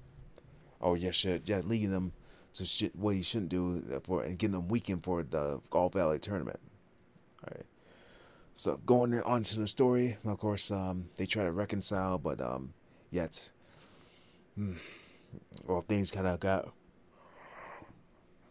oh 0.80 0.94
yeah, 0.94 1.10
shit, 1.10 1.42
yeah, 1.46 1.60
leading 1.64 1.90
them 1.90 2.12
to 2.54 2.64
shit 2.64 2.94
what 2.94 3.14
he 3.14 3.22
shouldn't 3.22 3.50
do 3.50 4.00
for 4.04 4.22
and 4.22 4.38
getting 4.38 4.52
them 4.52 4.68
weakened 4.68 5.02
for 5.02 5.22
the 5.22 5.60
All 5.72 5.88
Valley 5.88 6.18
tournament. 6.18 6.60
All 7.44 7.54
right. 7.56 7.66
So 8.54 8.78
going 8.84 9.20
on 9.22 9.42
to 9.44 9.58
the 9.58 9.66
story, 9.66 10.18
of 10.24 10.38
course, 10.38 10.70
um, 10.70 11.08
they 11.16 11.26
try 11.26 11.44
to 11.44 11.52
reconcile, 11.52 12.18
but 12.18 12.40
um, 12.40 12.74
yet, 13.10 13.50
hmm, 14.54 14.74
well, 15.66 15.80
things 15.80 16.10
kind 16.10 16.26
of 16.26 16.38
got 16.40 16.72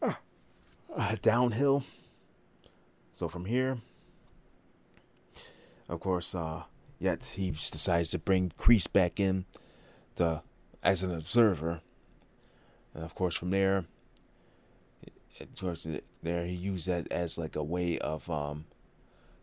uh, 0.02 1.16
downhill. 1.22 1.84
So 3.14 3.28
from 3.28 3.46
here, 3.46 3.78
of 5.88 6.00
course, 6.00 6.34
uh, 6.34 6.64
yet 7.00 7.36
he 7.36 7.52
decides 7.52 8.10
to 8.10 8.20
bring 8.20 8.52
Kreese 8.58 8.92
back 8.92 9.20
in 9.20 9.46
to 10.16 10.42
as 10.84 11.04
an 11.04 11.14
observer. 11.14 11.82
And 12.94 13.04
of 13.04 13.16
course, 13.16 13.36
from 13.36 13.52
there, 13.52 13.86
towards 15.56 15.88
there, 16.24 16.46
he 16.46 16.54
used 16.54 16.88
that 16.88 17.12
as 17.12 17.38
like 17.38 17.56
a 17.56 17.64
way 17.64 17.98
of 18.00 18.30
um 18.30 18.66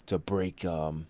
to 0.06 0.18
break 0.18 0.64
um 0.64 1.06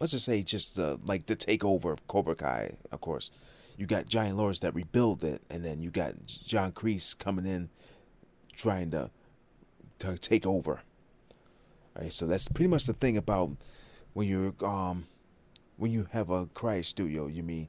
let's 0.00 0.12
just 0.12 0.24
say 0.26 0.42
just 0.42 0.78
uh, 0.78 0.98
like 1.04 1.26
to 1.26 1.36
take 1.36 1.64
over 1.64 1.96
Cobra 2.08 2.34
Kai. 2.34 2.74
Of 2.92 3.00
course, 3.00 3.30
you 3.76 3.86
got 3.86 4.06
Johnny 4.06 4.32
Lawrence 4.32 4.60
that 4.60 4.74
rebuild 4.74 5.24
it, 5.24 5.42
and 5.48 5.64
then 5.64 5.80
you 5.80 5.90
got 5.90 6.26
John 6.26 6.72
Kreese 6.72 7.18
coming 7.18 7.46
in 7.46 7.68
trying 8.54 8.90
to 8.90 9.10
to 10.00 10.18
take 10.18 10.46
over. 10.46 10.82
All 11.96 12.02
right, 12.02 12.12
so 12.12 12.26
that's 12.26 12.48
pretty 12.48 12.68
much 12.68 12.86
the 12.86 12.92
thing 12.92 13.16
about 13.16 13.52
when 14.12 14.26
you 14.28 14.54
um 14.62 15.06
when 15.76 15.90
you 15.90 16.08
have 16.12 16.30
a 16.30 16.46
karate 16.46 16.84
studio. 16.84 17.26
You 17.26 17.42
mean 17.42 17.68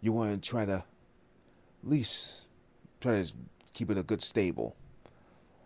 you 0.00 0.12
want 0.12 0.42
to 0.42 0.48
try 0.48 0.64
to 0.64 0.72
at 0.72 0.84
least 1.82 2.46
try 3.00 3.22
to 3.22 3.32
keep 3.72 3.90
it 3.90 3.98
a 3.98 4.02
good 4.02 4.22
stable. 4.22 4.76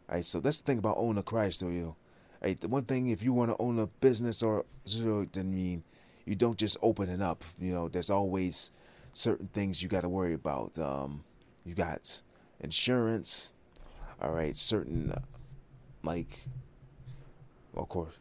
All 0.08 0.16
right, 0.16 0.24
so 0.24 0.40
that's 0.40 0.60
the 0.60 0.66
thing 0.66 0.78
about 0.78 0.96
owning 0.98 1.18
a 1.18 1.22
karate 1.22 1.52
studio. 1.52 1.86
All 1.86 1.96
right, 2.42 2.60
the 2.60 2.68
one 2.68 2.84
thing 2.84 3.08
if 3.08 3.22
you 3.22 3.32
want 3.32 3.50
to 3.50 3.56
own 3.58 3.78
a 3.78 3.86
business 3.86 4.42
or 4.42 4.64
so, 4.84 5.26
then 5.32 5.54
mean 5.54 5.82
you 6.24 6.34
don't 6.34 6.58
just 6.58 6.76
open 6.82 7.08
it 7.08 7.22
up. 7.22 7.44
You 7.58 7.72
know, 7.72 7.88
there's 7.88 8.10
always 8.10 8.70
certain 9.12 9.48
things 9.48 9.82
you 9.82 9.88
got 9.88 10.02
to 10.02 10.08
worry 10.08 10.34
about. 10.34 10.78
Um, 10.78 11.24
you 11.64 11.74
got 11.74 12.20
insurance. 12.60 13.52
All 14.20 14.32
right, 14.32 14.54
certain 14.54 15.12
uh, 15.12 15.20
like, 16.02 16.46
well, 17.72 17.82
of 17.84 17.88
course, 17.88 18.14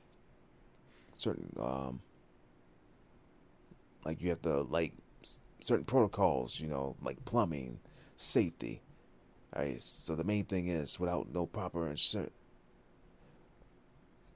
certain 1.17 1.56
um, 1.60 2.02
like 4.06 4.21
you 4.21 4.30
have 4.30 4.41
to 4.41 4.62
like 4.62 4.93
certain 5.60 5.86
protocols. 5.86 6.60
You 6.60 6.67
know, 6.67 6.95
like 7.02 7.23
plumbing, 7.26 7.80
safety. 8.15 8.83
All 9.56 9.62
right, 9.62 9.82
so 9.82 10.16
the 10.16 10.24
main 10.24 10.46
thing 10.46 10.68
is 10.68 11.00
without 11.00 11.28
no 11.34 11.46
proper 11.46 11.88
insurance. 11.88 12.32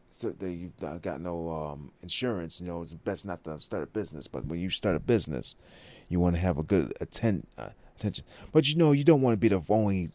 So 0.10 0.32
that 0.32 0.50
you've 0.50 0.78
got 0.78 1.22
no 1.22 1.52
um, 1.52 1.92
insurance, 2.02 2.60
you 2.60 2.68
know, 2.68 2.82
it's 2.82 2.96
best 2.96 3.26
not 3.26 3.44
to 3.44 3.60
start 3.60 3.84
a 3.84 3.88
business. 3.88 4.28
But 4.28 4.46
when 4.46 4.60
you 4.60 4.72
start 4.72 4.96
a 4.96 5.00
business, 5.00 5.56
you 6.10 6.20
want 6.20 6.36
to 6.36 6.42
have 6.42 6.58
a 6.58 6.64
good 6.64 6.94
atten- 7.00 7.46
uh, 7.58 7.70
attention. 7.96 8.26
But 8.52 8.68
you 8.68 8.78
know, 8.78 8.94
you 8.94 9.04
don't 9.04 9.22
want 9.22 9.34
to 9.34 9.38
be 9.38 9.48
the 9.48 9.62
only, 9.70 10.10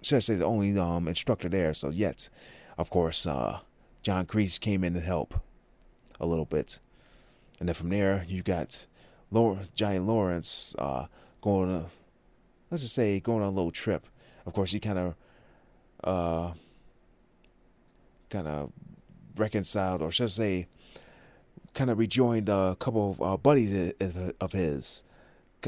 should 0.00 0.16
I 0.16 0.20
say, 0.20 0.36
the 0.36 0.46
only 0.46 0.78
um, 0.78 1.08
instructor 1.08 1.48
there. 1.50 1.74
So 1.74 1.90
yet, 1.90 2.30
of 2.78 2.88
course, 2.88 3.26
uh, 3.26 3.60
John 4.02 4.24
Kreese 4.24 4.58
came 4.58 4.82
in 4.82 4.94
to 4.94 5.00
help 5.00 5.34
a 6.18 6.26
little 6.26 6.46
bit, 6.46 6.78
and 7.60 7.68
then 7.68 7.74
from 7.74 7.90
there 7.90 8.24
you 8.26 8.42
got 8.42 8.86
Laura, 9.30 9.68
Johnny 9.74 9.98
Lawrence 9.98 10.74
uh, 10.78 11.06
going 11.42 11.86
let's 12.70 12.82
just 12.82 12.94
say, 12.94 13.20
going 13.20 13.42
on 13.42 13.48
a 13.48 13.50
little 13.50 13.70
trip. 13.70 14.06
Of 14.48 14.54
course, 14.54 14.72
he 14.72 14.80
kind 14.80 14.98
of, 14.98 15.14
uh, 16.02 16.52
kind 18.30 18.48
of 18.48 18.72
reconciled, 19.36 20.00
or 20.00 20.10
should 20.10 20.24
I 20.24 20.28
say, 20.28 20.68
kind 21.74 21.90
of 21.90 21.98
rejoined 21.98 22.48
a 22.48 22.74
couple 22.80 23.10
of 23.10 23.22
uh, 23.22 23.36
buddies 23.36 23.92
of 24.40 24.52
his, 24.52 25.04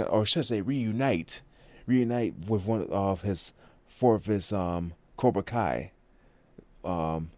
or 0.09 0.25
should 0.25 0.38
I 0.38 0.43
say, 0.43 0.61
reunite, 0.62 1.43
reunite 1.85 2.49
with 2.49 2.64
one 2.64 2.88
of 2.90 3.21
his 3.21 3.53
four 3.87 4.14
of 4.14 4.25
his 4.25 4.51
um, 4.51 4.95
Cobra 5.19 5.43
Kai 5.43 5.93
um, 6.83 7.31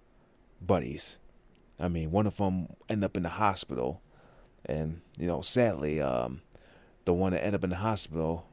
buddies. 0.64 1.18
I 1.80 1.88
mean, 1.88 2.12
one 2.12 2.28
of 2.28 2.36
them 2.36 2.68
ended 2.88 3.06
up 3.06 3.16
in 3.16 3.24
the 3.24 3.30
hospital, 3.30 4.00
and 4.64 5.00
you 5.18 5.26
know, 5.26 5.42
sadly, 5.42 6.00
um, 6.00 6.42
the 7.04 7.12
one 7.12 7.32
that 7.32 7.40
ended 7.40 7.56
up 7.56 7.64
in 7.64 7.70
the 7.70 7.76
hospital, 7.76 8.46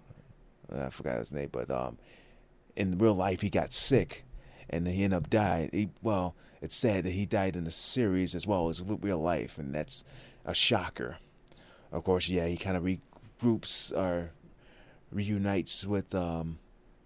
I 0.75 0.89
forgot 0.89 1.19
his 1.19 1.31
name, 1.31 1.49
but 1.51 1.69
um, 1.69 1.99
in 2.79 2.97
real 2.97 3.13
life 3.13 3.41
he 3.41 3.49
got 3.49 3.73
sick, 3.73 4.23
and 4.69 4.87
he 4.87 5.03
ended 5.03 5.17
up 5.17 5.29
dying. 5.29 5.69
He, 5.73 5.89
well, 6.01 6.33
it's 6.61 6.75
sad 6.75 7.03
that 7.03 7.11
he 7.11 7.25
died 7.25 7.57
in 7.57 7.65
the 7.65 7.71
series 7.71 8.33
as 8.33 8.47
well 8.47 8.69
as 8.69 8.81
real 8.81 9.19
life, 9.19 9.57
and 9.57 9.75
that's 9.75 10.05
a 10.45 10.55
shocker. 10.55 11.17
Of 11.91 12.05
course, 12.05 12.29
yeah, 12.29 12.47
he 12.47 12.55
kind 12.55 12.77
of 12.77 12.83
regroups 12.83 13.95
or 13.95 14.31
reunites 15.11 15.85
with 15.85 16.15
um, 16.15 16.59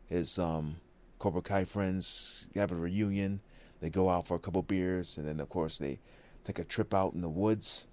his 0.07 0.38
um, 0.38 0.75
Cobra 1.17 1.41
Kai 1.41 1.65
friends, 1.65 2.47
have 2.55 2.71
a 2.71 2.75
reunion. 2.75 3.41
They 3.81 3.89
go 3.89 4.09
out 4.09 4.27
for 4.27 4.36
a 4.36 4.39
couple 4.39 4.62
beers, 4.62 5.17
and 5.17 5.27
then 5.27 5.39
of 5.39 5.49
course 5.49 5.79
they 5.79 5.99
take 6.43 6.59
a 6.59 6.63
trip 6.63 6.93
out 6.93 7.13
in 7.13 7.21
the 7.21 7.29
woods, 7.29 7.88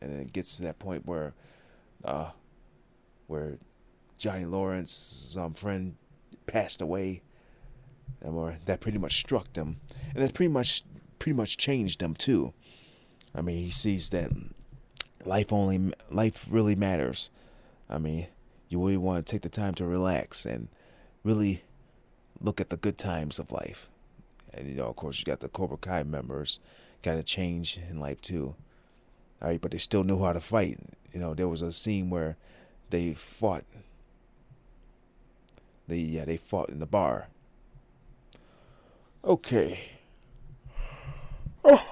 and 0.00 0.10
then 0.10 0.18
it 0.18 0.32
gets 0.32 0.56
to 0.56 0.64
that 0.64 0.80
point 0.80 1.06
where, 1.06 1.34
uh, 2.04 2.30
where 3.28 3.58
Johnny 4.18 4.44
Lawrence's 4.44 5.36
um, 5.36 5.54
friend 5.54 5.94
passed 6.46 6.80
away, 6.80 7.22
or 8.22 8.56
that 8.64 8.80
pretty 8.80 8.98
much 8.98 9.16
struck 9.18 9.52
them, 9.52 9.80
and 10.14 10.22
that 10.22 10.34
pretty 10.34 10.52
much 10.52 10.84
pretty 11.18 11.36
much 11.36 11.56
changed 11.56 12.00
them 12.00 12.14
too. 12.14 12.52
I 13.34 13.42
mean, 13.42 13.62
he 13.62 13.70
sees 13.70 14.10
that 14.10 14.30
life 15.24 15.52
only 15.52 15.92
life 16.10 16.46
really 16.48 16.74
matters. 16.74 17.30
I 17.88 17.98
mean, 17.98 18.26
you 18.68 18.78
really 18.78 18.96
want 18.96 19.26
to 19.26 19.30
take 19.30 19.42
the 19.42 19.48
time 19.48 19.74
to 19.74 19.86
relax 19.86 20.44
and 20.44 20.68
really 21.22 21.62
look 22.40 22.60
at 22.60 22.70
the 22.70 22.76
good 22.76 22.98
times 22.98 23.38
of 23.38 23.52
life. 23.52 23.88
And 24.52 24.68
you 24.68 24.74
know, 24.74 24.86
of 24.86 24.96
course, 24.96 25.18
you 25.18 25.24
got 25.24 25.40
the 25.40 25.48
Cobra 25.48 25.76
Kai 25.76 26.02
members 26.02 26.60
got 27.02 27.14
to 27.14 27.22
change 27.22 27.78
in 27.88 28.00
life 28.00 28.20
too. 28.20 28.54
All 29.40 29.48
right, 29.48 29.60
but 29.60 29.70
they 29.70 29.78
still 29.78 30.04
knew 30.04 30.22
how 30.22 30.32
to 30.32 30.40
fight. 30.40 30.78
You 31.12 31.20
know, 31.20 31.34
there 31.34 31.48
was 31.48 31.62
a 31.62 31.72
scene 31.72 32.10
where 32.10 32.36
they 32.90 33.14
fought. 33.14 33.64
They 35.88 35.98
yeah, 35.98 36.24
they 36.24 36.36
fought 36.36 36.68
in 36.68 36.80
the 36.80 36.86
bar. 36.86 37.28
Okay. 39.24 39.80
Oh. 41.64 41.82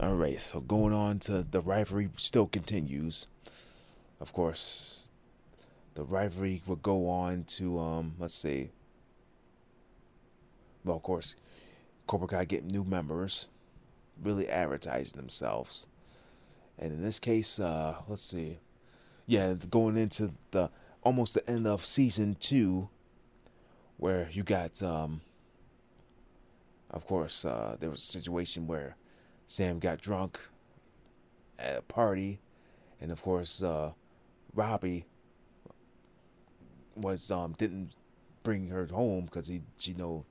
All 0.00 0.14
right, 0.14 0.40
so 0.40 0.60
going 0.60 0.92
on 0.92 1.18
to 1.20 1.42
the 1.42 1.60
rivalry 1.60 2.08
still 2.16 2.46
continues. 2.46 3.26
Of 4.20 4.32
course, 4.32 5.10
the 5.94 6.02
rivalry 6.02 6.62
will 6.66 6.76
go 6.76 7.08
on 7.08 7.44
to 7.44 7.78
um, 7.78 8.14
let's 8.18 8.34
see. 8.34 8.70
Well, 10.84 10.96
of 10.96 11.02
course, 11.02 11.36
Cobra 12.06 12.26
Kai 12.26 12.44
getting 12.44 12.68
new 12.68 12.84
members, 12.84 13.48
really 14.22 14.48
advertising 14.48 15.16
themselves, 15.16 15.86
and 16.78 16.92
in 16.92 17.02
this 17.02 17.18
case, 17.18 17.60
uh, 17.60 17.96
let's 18.08 18.22
see, 18.22 18.58
yeah, 19.26 19.54
going 19.70 19.96
into 19.96 20.32
the 20.50 20.70
almost 21.02 21.34
the 21.34 21.48
end 21.48 21.66
of 21.66 21.84
season 21.84 22.36
two, 22.38 22.88
where 23.96 24.28
you 24.30 24.42
got 24.42 24.82
um, 24.82 25.20
of 26.90 27.06
course, 27.06 27.44
uh, 27.44 27.76
there 27.80 27.90
was 27.90 28.00
a 28.00 28.06
situation 28.06 28.66
where 28.66 28.96
Sam 29.46 29.80
got 29.80 30.00
drunk 30.00 30.40
at 31.58 31.76
a 31.76 31.82
party, 31.82 32.40
and 33.00 33.10
of 33.10 33.22
course, 33.22 33.62
uh, 33.62 33.92
Robbie 34.54 35.06
was 36.94 37.30
um 37.30 37.54
didn't 37.58 37.96
bring 38.44 38.68
her 38.68 38.86
home 38.86 39.24
because 39.24 39.48
he 39.48 39.62
she 39.76 39.92
know 39.94 40.24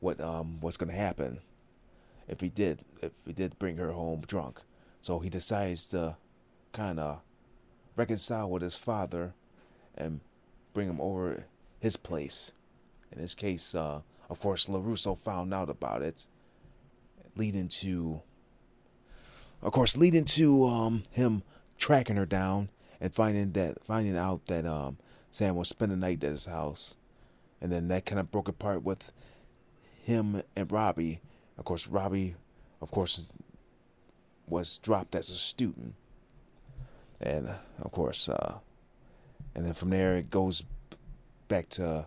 what 0.00 0.20
um 0.20 0.58
what's 0.60 0.76
gonna 0.76 0.92
happen 0.92 1.40
if 2.28 2.42
he 2.42 2.50
did 2.50 2.84
if 3.00 3.12
he 3.26 3.32
did 3.32 3.58
bring 3.58 3.78
her 3.78 3.92
home 3.92 4.20
drunk. 4.26 4.60
So 5.00 5.20
he 5.20 5.30
decides 5.30 5.88
to 5.88 6.16
kind 6.72 7.00
of 7.00 7.20
reconcile 7.96 8.50
with 8.50 8.62
his 8.62 8.76
father 8.76 9.34
and 9.96 10.20
bring 10.72 10.88
him 10.88 11.00
over 11.00 11.44
his 11.80 11.96
place. 11.96 12.52
In 13.12 13.20
this 13.20 13.34
case, 13.34 13.74
uh, 13.74 14.00
of 14.28 14.40
course, 14.40 14.66
LaRusso 14.66 15.16
found 15.16 15.54
out 15.54 15.70
about 15.70 16.02
it, 16.02 16.26
leading 17.36 17.68
to, 17.68 18.22
of 19.62 19.72
course, 19.72 19.96
leading 19.96 20.24
to 20.24 20.64
um, 20.64 21.04
him 21.10 21.42
tracking 21.78 22.16
her 22.16 22.26
down 22.26 22.70
and 23.00 23.14
finding 23.14 23.52
that 23.52 23.84
finding 23.84 24.16
out 24.16 24.46
that 24.46 24.66
um, 24.66 24.98
Sam 25.30 25.56
was 25.56 25.68
spending 25.68 26.00
the 26.00 26.06
night 26.06 26.24
at 26.24 26.30
his 26.30 26.46
house, 26.46 26.96
and 27.60 27.70
then 27.70 27.88
that 27.88 28.06
kind 28.06 28.18
of 28.18 28.30
broke 28.30 28.48
apart 28.48 28.82
with 28.82 29.12
him 30.02 30.42
and 30.56 30.70
Robbie. 30.70 31.20
Of 31.56 31.64
course, 31.64 31.86
Robbie, 31.86 32.34
of 32.80 32.90
course, 32.90 33.26
was 34.46 34.78
dropped 34.78 35.14
as 35.14 35.30
a 35.30 35.36
student, 35.36 35.94
and 37.24 37.48
of 37.80 37.90
course, 37.90 38.28
uh, 38.28 38.58
and 39.54 39.64
then 39.64 39.74
from 39.74 39.90
there 39.90 40.16
it 40.16 40.30
goes 40.30 40.62
back 41.48 41.68
to 41.70 42.06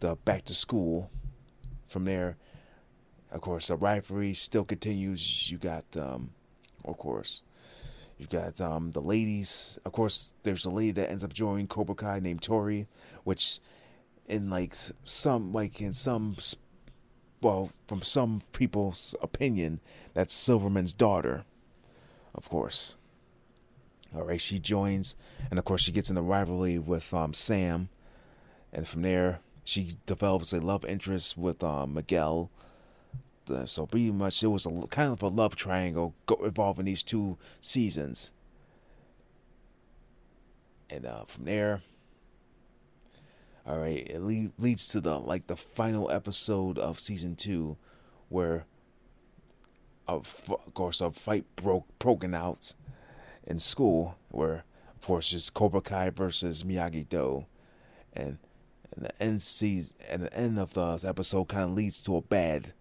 the 0.00 0.14
back 0.14 0.44
to 0.44 0.54
school. 0.54 1.10
From 1.88 2.04
there, 2.04 2.36
of 3.32 3.40
course, 3.40 3.68
the 3.68 3.76
rivalry 3.76 4.34
still 4.34 4.64
continues. 4.64 5.50
You 5.50 5.56
got, 5.58 5.84
um, 5.96 6.30
of 6.84 6.98
course, 6.98 7.42
you 8.18 8.26
got 8.26 8.60
um, 8.60 8.90
the 8.90 9.00
ladies. 9.00 9.78
Of 9.84 9.92
course, 9.92 10.34
there's 10.42 10.64
a 10.64 10.70
lady 10.70 10.92
that 10.92 11.10
ends 11.10 11.24
up 11.24 11.32
joining 11.32 11.66
Cobra 11.66 11.94
Kai 11.94 12.20
named 12.20 12.42
Tori, 12.42 12.86
which, 13.24 13.60
in 14.26 14.50
like 14.50 14.74
some, 15.04 15.52
like 15.52 15.80
in 15.80 15.92
some, 15.92 16.36
well, 17.40 17.70
from 17.86 18.02
some 18.02 18.42
people's 18.52 19.14
opinion, 19.22 19.80
that's 20.12 20.34
Silverman's 20.34 20.92
daughter. 20.92 21.44
Of 22.34 22.48
course. 22.50 22.96
All 24.16 24.24
right, 24.24 24.40
she 24.40 24.58
joins, 24.58 25.14
and 25.50 25.58
of 25.58 25.66
course, 25.66 25.82
she 25.82 25.92
gets 25.92 26.08
in 26.08 26.16
a 26.16 26.22
rivalry 26.22 26.78
with 26.78 27.12
um, 27.12 27.34
Sam, 27.34 27.90
and 28.72 28.88
from 28.88 29.02
there, 29.02 29.40
she 29.62 29.92
develops 30.06 30.54
a 30.54 30.60
love 30.60 30.86
interest 30.86 31.36
with 31.36 31.62
um, 31.62 31.92
Miguel. 31.92 32.50
So 33.66 33.86
pretty 33.86 34.10
much 34.10 34.42
it 34.42 34.46
was 34.46 34.64
a 34.64 34.70
kind 34.88 35.12
of 35.12 35.22
a 35.22 35.28
love 35.28 35.54
triangle 35.54 36.14
involving 36.42 36.86
these 36.86 37.02
two 37.02 37.36
seasons. 37.60 38.32
And 40.88 41.04
uh, 41.04 41.24
from 41.26 41.44
there, 41.44 41.82
all 43.66 43.78
right, 43.78 44.06
it 44.08 44.20
le- 44.20 44.50
leads 44.58 44.88
to 44.88 45.00
the 45.00 45.18
like 45.18 45.46
the 45.46 45.56
final 45.56 46.10
episode 46.10 46.78
of 46.78 46.98
season 46.98 47.36
two, 47.36 47.76
where, 48.30 48.64
of 50.08 50.50
course, 50.74 51.00
a 51.00 51.10
fight 51.10 51.44
broke 51.54 51.86
broken 51.98 52.34
out 52.34 52.72
in 53.46 53.58
school, 53.58 54.16
where 54.30 54.64
of 54.94 55.06
course 55.06 55.32
it's 55.32 55.50
Cobra 55.50 55.80
Kai 55.80 56.10
versus 56.10 56.62
Miyagi 56.62 57.08
Do, 57.08 57.46
and 58.12 58.38
and 58.94 59.04
the 59.04 59.22
end 59.22 59.42
season 59.42 59.96
and 60.08 60.22
the 60.22 60.34
end 60.34 60.58
of 60.58 60.74
the 60.74 61.02
episode 61.06 61.48
kind 61.48 61.64
of 61.64 61.74
leads 61.74 62.00
to 62.02 62.16
a 62.16 62.22
bad, 62.22 62.72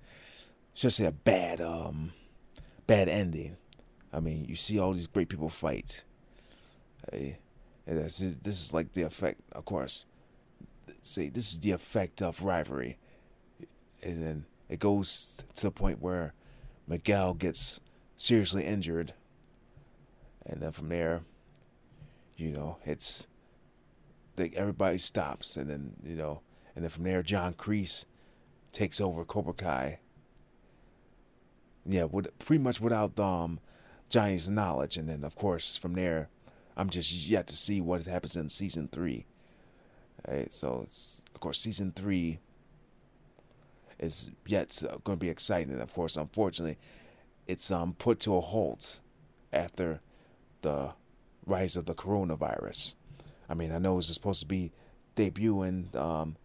should 0.74 0.88
I 0.88 0.92
say 0.92 1.06
a 1.06 1.12
bad 1.12 1.62
um, 1.62 2.14
bad 2.88 3.10
ending. 3.10 3.58
I 4.14 4.20
mean, 4.20 4.46
you 4.46 4.56
see 4.56 4.80
all 4.80 4.94
these 4.94 5.08
great 5.08 5.28
people 5.28 5.50
fight. 5.50 6.04
Hey, 7.12 7.40
this 7.86 8.22
is 8.22 8.38
this 8.40 8.62
is 8.62 8.74
like 8.74 8.94
the 8.94 9.04
effect, 9.04 9.42
of 9.52 9.66
course. 9.66 10.06
See, 11.02 11.30
this 11.30 11.52
is 11.52 11.60
the 11.60 11.72
effect 11.72 12.22
of 12.22 12.42
rivalry, 12.42 12.98
and 14.02 14.24
then 14.24 14.46
it 14.70 14.80
goes 14.80 15.44
to 15.56 15.64
the 15.64 15.72
point 15.72 16.02
where 16.02 16.34
Miguel 16.88 17.34
gets 17.34 17.80
seriously 18.18 18.66
injured, 18.66 19.14
and 20.46 20.62
then 20.62 20.72
from 20.72 20.90
there, 20.90 21.24
you 22.38 22.52
know, 22.52 22.78
it's 22.86 23.28
they, 24.36 24.52
everybody 24.56 24.98
stops, 24.98 25.58
and 25.58 25.70
then 25.70 25.94
you 26.04 26.16
know, 26.16 26.42
and 26.76 26.84
then 26.84 26.90
from 26.90 27.04
there, 27.04 27.24
John 27.24 27.54
Kreese 27.54 28.06
takes 28.72 29.00
over 29.00 29.24
Cobra 29.24 29.54
Kai. 29.54 30.00
Yeah, 31.88 32.06
with, 32.06 32.38
pretty 32.40 32.64
much 32.64 32.82
without 32.82 33.20
um, 33.20 33.60
Johnny's 34.10 34.50
knowledge, 34.50 34.98
and 34.98 35.08
then 35.08 35.24
of 35.24 35.36
course 35.36 35.78
from 35.78 35.94
there, 35.94 36.30
I'm 36.76 36.90
just 36.90 37.12
yet 37.28 37.48
to 37.48 37.56
see 37.56 37.80
what 37.82 38.06
happens 38.06 38.36
in 38.36 38.50
season 38.50 38.90
three. 38.92 39.26
Right, 40.28 40.52
so 40.52 40.88
of 41.34 41.40
course 41.40 41.60
season 41.60 41.94
three 41.96 42.40
is 44.00 44.32
yet 44.46 44.82
going 45.04 45.18
to 45.20 45.24
be 45.24 45.30
exciting. 45.30 45.72
And 45.72 45.82
of 45.82 45.94
course, 45.94 46.18
unfortunately, 46.18 46.78
it's 47.48 47.72
um 47.72 47.94
put 47.94 48.20
to 48.22 48.36
a 48.36 48.42
halt 48.42 49.00
after 49.54 50.02
the 50.66 50.94
rise 51.46 51.76
of 51.76 51.86
the 51.86 51.94
coronavirus. 51.94 52.96
I 53.48 53.54
mean, 53.54 53.72
I 53.72 53.78
know 53.78 53.94
it 53.94 53.98
was 53.98 54.08
supposed 54.08 54.40
to 54.42 54.48
be 54.48 54.72
debuting 55.16 55.96
um, 55.96 56.38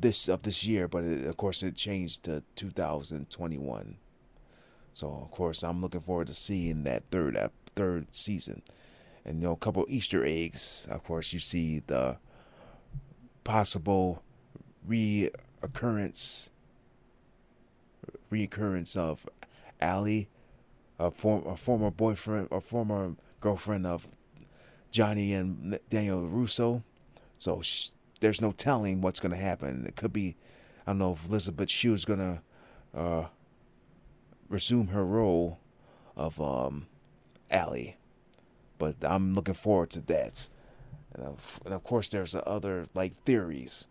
this 0.00 0.28
of 0.28 0.44
this 0.44 0.64
year, 0.64 0.86
but 0.86 1.02
it, 1.02 1.26
of 1.26 1.36
course 1.36 1.64
it 1.64 1.74
changed 1.74 2.22
to 2.24 2.44
2021. 2.54 3.96
So 4.92 5.08
of 5.08 5.30
course 5.32 5.64
I'm 5.64 5.80
looking 5.80 6.00
forward 6.00 6.28
to 6.28 6.34
seeing 6.34 6.84
that 6.84 7.02
third 7.10 7.36
third 7.74 8.14
season, 8.14 8.62
and 9.24 9.40
you 9.40 9.48
know 9.48 9.52
a 9.52 9.56
couple 9.56 9.84
Easter 9.88 10.24
eggs. 10.24 10.86
Of 10.88 11.02
course 11.02 11.32
you 11.32 11.40
see 11.40 11.82
the 11.86 12.18
possible 13.42 14.22
reoccurrence 14.88 16.50
reoccurrence 18.30 18.96
of 18.96 19.28
Ali, 19.82 20.28
a, 20.98 21.10
form, 21.10 21.46
a 21.46 21.56
former 21.56 21.90
boyfriend 21.90 22.48
or 22.50 22.60
former 22.60 23.16
girlfriend 23.46 23.86
of 23.86 24.08
Johnny 24.90 25.32
and 25.32 25.78
Daniel 25.88 26.26
Russo. 26.26 26.82
So 27.38 27.62
there's 28.18 28.40
no 28.40 28.50
telling 28.50 29.00
what's 29.00 29.20
going 29.20 29.30
to 29.30 29.38
happen. 29.38 29.86
It 29.86 29.94
could 29.94 30.12
be, 30.12 30.34
I 30.84 30.90
don't 30.90 30.98
know 30.98 31.12
if 31.12 31.28
Elizabeth 31.28 31.70
Shue 31.70 31.94
is 31.94 32.04
going 32.04 32.18
to 32.18 32.40
uh, 32.92 33.26
resume 34.48 34.88
her 34.88 35.06
role 35.06 35.60
of 36.16 36.40
um, 36.40 36.88
Ali. 37.48 37.96
But 38.78 38.96
I'm 39.02 39.32
looking 39.32 39.54
forward 39.54 39.90
to 39.90 40.00
that. 40.00 40.48
And 41.14 41.24
of, 41.24 41.60
and 41.64 41.72
of 41.72 41.84
course, 41.84 42.08
there's 42.08 42.34
other 42.44 42.86
like 42.94 43.14
theories 43.22 43.86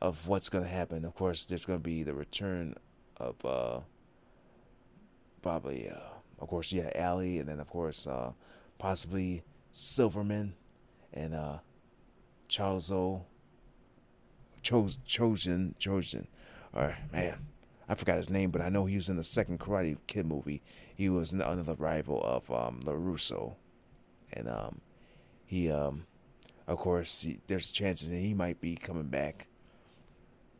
of 0.00 0.28
what's 0.28 0.48
going 0.48 0.62
to 0.62 0.70
happen. 0.70 1.04
Of 1.04 1.16
course, 1.16 1.46
there's 1.46 1.64
going 1.64 1.80
to 1.80 1.82
be 1.82 2.04
the 2.04 2.14
return 2.14 2.76
of 3.16 3.44
uh, 3.44 3.80
probably, 5.42 5.88
uh, 5.90 5.98
of 6.38 6.46
course, 6.46 6.70
yeah, 6.70 6.90
Ali, 6.94 7.40
and 7.40 7.48
then 7.48 7.58
of 7.58 7.68
course, 7.68 8.06
uh, 8.06 8.30
possibly 8.80 9.44
Silverman 9.72 10.54
and 11.14 11.34
uh, 11.34 11.58
Charles 12.48 12.90
O. 12.90 13.26
Chose 14.62 14.98
Chozen 15.06 15.74
Chozen. 15.78 16.26
Or 16.72 16.96
man, 17.12 17.46
I 17.88 17.94
forgot 17.94 18.16
his 18.18 18.30
name, 18.30 18.50
but 18.50 18.62
I 18.62 18.68
know 18.70 18.86
he 18.86 18.96
was 18.96 19.08
in 19.08 19.16
the 19.16 19.24
second 19.24 19.60
Karate 19.60 19.96
Kid 20.06 20.26
movie. 20.26 20.62
He 20.94 21.08
was 21.08 21.32
another 21.32 21.74
rival 21.74 22.22
of 22.24 22.50
um, 22.50 22.80
LaRusso, 22.84 23.54
and 24.32 24.48
um, 24.48 24.80
he 25.46 25.70
um, 25.70 26.06
of 26.68 26.78
course 26.78 27.22
he, 27.22 27.40
there's 27.48 27.70
chances 27.70 28.10
that 28.10 28.18
he 28.18 28.34
might 28.34 28.60
be 28.60 28.76
coming 28.76 29.08
back. 29.08 29.48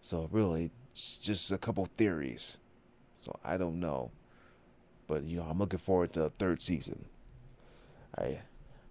So 0.01 0.29
really, 0.33 0.71
just 0.95 1.53
a 1.53 1.59
couple 1.59 1.87
theories. 1.97 2.59
So 3.17 3.39
I 3.45 3.57
don't 3.59 3.81
know, 3.81 4.13
But 5.07 5.25
you 5.25 5.39
know, 5.39 5.45
I'm 5.45 5.59
looking 5.59 5.79
forward 5.81 6.13
to 6.15 6.25
a 6.25 6.31
third 6.31 6.63
season. 6.63 7.07
All 8.17 8.27
right. 8.27 8.41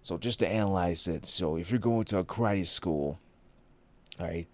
So 0.02 0.16
just 0.18 0.38
to 0.38 0.48
analyze 0.48 1.06
it, 1.08 1.26
so 1.26 1.56
if 1.56 1.70
you're 1.70 1.78
going 1.78 2.04
to 2.06 2.18
a 2.18 2.24
karate 2.24 2.66
school, 2.66 3.20
all 4.18 4.26
right, 4.26 4.48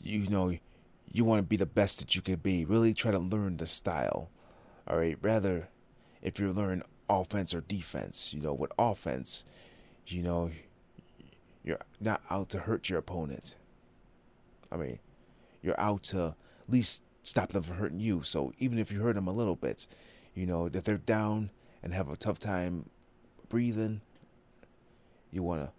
you 0.00 0.26
know, 0.28 0.56
you 1.12 1.24
want 1.24 1.40
to 1.40 1.46
be 1.46 1.56
the 1.56 1.66
best 1.66 1.98
that 2.00 2.14
you 2.14 2.22
can 2.22 2.36
be. 2.36 2.64
Really 2.64 2.94
try 2.94 3.10
to 3.10 3.18
learn 3.18 3.58
the 3.58 3.66
style. 3.66 4.30
All 4.88 4.96
right. 4.96 5.18
Rather, 5.20 5.68
if 6.22 6.40
you 6.40 6.52
learn 6.52 6.82
offense 7.08 7.54
or 7.54 7.60
defense, 7.60 8.32
you 8.32 8.40
know, 8.40 8.54
with 8.54 8.72
offense, 8.78 9.44
you 10.06 10.22
know, 10.22 10.50
you're 11.62 11.78
not 12.00 12.22
out 12.30 12.48
to 12.50 12.60
hurt 12.60 12.88
your 12.88 12.98
opponent. 12.98 13.56
I 14.70 14.76
mean, 14.76 14.98
you're 15.62 15.78
out 15.78 16.02
to 16.04 16.34
at 16.66 16.72
least 16.72 17.02
stop 17.22 17.50
them 17.50 17.62
from 17.62 17.76
hurting 17.76 18.00
you. 18.00 18.22
So 18.22 18.52
even 18.58 18.78
if 18.78 18.90
you 18.90 19.00
hurt 19.00 19.14
them 19.14 19.28
a 19.28 19.32
little 19.32 19.56
bit, 19.56 19.86
you 20.34 20.46
know, 20.46 20.70
if 20.72 20.82
they're 20.82 20.98
down 20.98 21.50
and 21.82 21.92
have 21.92 22.08
a 22.08 22.16
tough 22.16 22.38
time 22.38 22.88
breathing, 23.52 24.00
you 25.30 25.42
want 25.42 25.60
to 25.60 25.70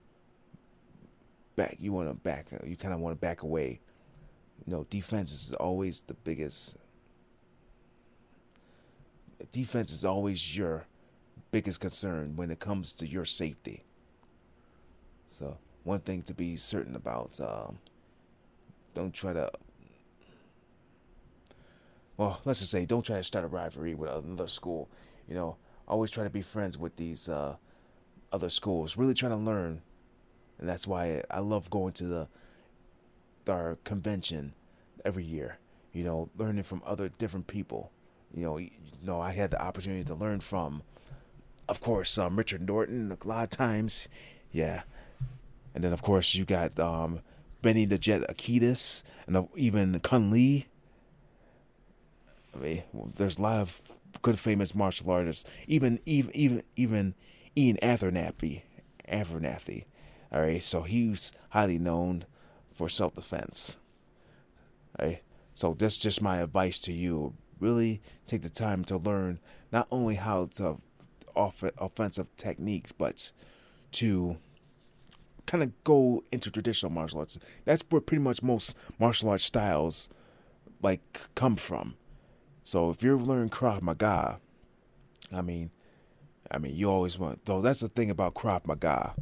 back. 1.55 1.75
You 1.79 1.91
want 1.91 2.07
to 2.07 2.13
back. 2.13 2.45
You 2.63 2.77
kind 2.77 2.93
of 2.93 2.99
want 2.99 3.13
to 3.13 3.19
back 3.19 3.41
away. 3.41 3.79
You 4.63 4.73
know, 4.73 4.85
defense 4.91 5.31
is 5.33 5.53
always 5.53 6.01
the 6.01 6.13
biggest. 6.13 6.77
Defense 9.51 9.91
is 9.91 10.05
always 10.05 10.55
your 10.55 10.85
biggest 11.49 11.79
concern 11.79 12.35
when 12.35 12.51
it 12.51 12.59
comes 12.59 12.93
to 12.93 13.07
your 13.07 13.25
safety. 13.25 13.83
So 15.29 15.57
one 15.83 16.01
thing 16.01 16.21
to 16.23 16.33
be 16.35 16.55
certain 16.55 16.95
about: 16.95 17.39
um, 17.41 17.79
don't 18.93 19.15
try 19.15 19.33
to. 19.33 19.51
Well, 22.17 22.39
let's 22.45 22.59
just 22.59 22.71
say, 22.71 22.85
don't 22.85 23.03
try 23.03 23.17
to 23.17 23.23
start 23.23 23.45
a 23.45 23.47
rivalry 23.47 23.95
with 23.95 24.11
another 24.11 24.47
school. 24.47 24.89
You 25.27 25.33
know, 25.33 25.57
always 25.87 26.11
try 26.11 26.23
to 26.23 26.29
be 26.29 26.41
friends 26.41 26.77
with 26.77 26.95
these 26.95 27.29
uh, 27.29 27.55
other 28.31 28.49
schools. 28.49 28.97
Really 28.97 29.13
trying 29.13 29.33
to 29.33 29.37
learn, 29.37 29.81
and 30.59 30.67
that's 30.67 30.87
why 30.87 31.23
I 31.29 31.39
love 31.39 31.69
going 31.69 31.93
to 31.93 32.05
the 32.05 32.27
our 33.47 33.77
convention 33.83 34.53
every 35.03 35.23
year. 35.23 35.57
You 35.91 36.03
know, 36.03 36.29
learning 36.37 36.63
from 36.63 36.81
other 36.85 37.09
different 37.09 37.47
people. 37.47 37.91
You 38.33 38.43
know, 38.43 38.57
you 38.57 38.71
know, 39.03 39.21
I 39.21 39.31
had 39.31 39.51
the 39.51 39.61
opportunity 39.61 40.03
to 40.05 40.15
learn 40.15 40.39
from, 40.39 40.81
of 41.69 41.81
course, 41.81 42.17
um, 42.17 42.35
Richard 42.35 42.65
Norton. 42.67 43.11
A 43.11 43.27
lot 43.27 43.43
of 43.43 43.49
times, 43.51 44.07
yeah, 44.51 44.83
and 45.75 45.83
then 45.83 45.93
of 45.93 46.01
course 46.01 46.33
you 46.33 46.45
got 46.45 46.79
um, 46.79 47.21
Benny 47.61 47.85
the 47.85 47.97
Jet 47.97 48.21
Urquidez 48.21 49.03
and 49.27 49.47
even 49.55 49.99
Kun 49.99 50.31
Lee. 50.31 50.67
I 52.55 52.57
mean, 52.59 52.83
there's 53.15 53.37
a 53.37 53.41
lot 53.41 53.61
of 53.61 53.81
good 54.21 54.39
famous 54.39 54.75
martial 54.75 55.11
artists. 55.11 55.45
Even 55.67 55.99
even 56.05 56.31
even 56.35 56.63
even 56.75 57.15
Ian 57.57 57.77
Abernethy, 57.81 58.63
Abernethy. 59.07 59.85
All 60.31 60.41
right, 60.41 60.63
so 60.63 60.81
he's 60.81 61.31
highly 61.49 61.77
known 61.77 62.25
for 62.71 62.89
self 62.89 63.15
defense. 63.15 63.75
All 64.99 65.07
right, 65.07 65.21
so 65.53 65.75
that's 65.77 65.97
just 65.97 66.21
my 66.21 66.37
advice 66.37 66.79
to 66.79 66.93
you. 66.93 67.33
Really 67.59 68.01
take 68.27 68.41
the 68.41 68.49
time 68.49 68.83
to 68.85 68.97
learn 68.97 69.39
not 69.71 69.87
only 69.91 70.15
how 70.15 70.47
to 70.55 70.79
off 71.35 71.63
offensive 71.77 72.35
techniques, 72.37 72.91
but 72.91 73.31
to 73.91 74.37
kind 75.45 75.63
of 75.63 75.83
go 75.83 76.23
into 76.31 76.51
traditional 76.51 76.91
martial 76.91 77.19
arts. 77.19 77.39
That's 77.65 77.83
where 77.89 78.01
pretty 78.01 78.23
much 78.23 78.43
most 78.43 78.77
martial 78.99 79.29
arts 79.29 79.45
styles 79.45 80.09
like 80.81 81.01
come 81.35 81.55
from. 81.55 81.95
So 82.63 82.89
if 82.89 83.03
you're 83.03 83.17
learning 83.17 83.49
Krav 83.49 83.81
Maga, 83.81 84.39
I 85.31 85.41
mean, 85.41 85.71
I 86.49 86.57
mean, 86.57 86.75
you 86.75 86.89
always 86.89 87.17
want 87.17 87.45
though. 87.45 87.61
That's 87.61 87.81
the 87.81 87.89
thing 87.89 88.09
about 88.09 88.35
Krav 88.35 88.65
Maga. 88.65 89.15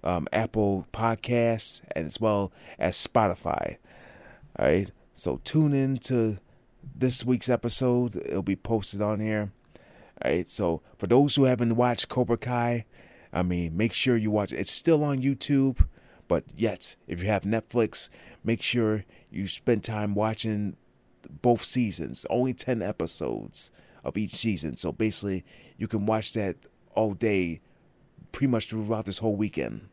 um, 0.02 0.26
Apple 0.32 0.86
Podcasts, 0.92 1.82
and 1.92 2.06
as 2.06 2.20
well 2.20 2.52
as 2.78 2.96
Spotify. 2.96 3.76
All 4.58 4.66
right, 4.66 4.90
so 5.20 5.38
tune 5.44 5.74
in 5.74 5.98
to 5.98 6.38
this 6.96 7.26
week's 7.26 7.50
episode. 7.50 8.16
It'll 8.16 8.42
be 8.42 8.56
posted 8.56 9.02
on 9.02 9.20
here. 9.20 9.52
All 10.24 10.30
right, 10.30 10.48
so 10.48 10.80
for 10.96 11.06
those 11.06 11.34
who 11.34 11.44
haven't 11.44 11.76
watched 11.76 12.08
Cobra 12.08 12.38
Kai, 12.38 12.86
I 13.30 13.42
mean, 13.42 13.76
make 13.76 13.92
sure 13.92 14.16
you 14.16 14.30
watch 14.30 14.50
it. 14.50 14.60
It's 14.60 14.70
still 14.70 15.04
on 15.04 15.20
YouTube, 15.20 15.86
but 16.26 16.44
yet, 16.56 16.96
if 17.06 17.22
you 17.22 17.28
have 17.28 17.42
Netflix, 17.42 18.08
make 18.42 18.62
sure 18.62 19.04
you 19.30 19.46
spend 19.46 19.84
time 19.84 20.14
watching 20.14 20.76
both 21.42 21.64
seasons. 21.64 22.24
Only 22.30 22.54
10 22.54 22.80
episodes 22.80 23.70
of 24.02 24.16
each 24.16 24.30
season. 24.30 24.76
So 24.76 24.90
basically, 24.90 25.44
you 25.76 25.86
can 25.86 26.06
watch 26.06 26.32
that 26.32 26.56
all 26.94 27.12
day, 27.12 27.60
pretty 28.32 28.50
much 28.50 28.70
throughout 28.70 29.04
this 29.04 29.18
whole 29.18 29.36
weekend. 29.36 29.90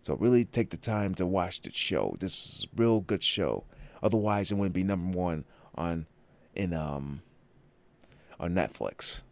So 0.00 0.14
really 0.14 0.44
take 0.44 0.70
the 0.70 0.76
time 0.76 1.16
to 1.16 1.26
watch 1.26 1.60
the 1.60 1.72
show. 1.72 2.16
This 2.20 2.32
is 2.32 2.66
a 2.66 2.80
real 2.80 3.00
good 3.00 3.24
show. 3.24 3.64
Otherwise, 4.02 4.50
it 4.50 4.56
wouldn't 4.56 4.74
be 4.74 4.84
number 4.84 5.16
one 5.16 5.44
on 5.74 6.06
in 6.54 6.74
um 6.74 7.22
on 8.38 8.54
Netflix. 8.54 9.22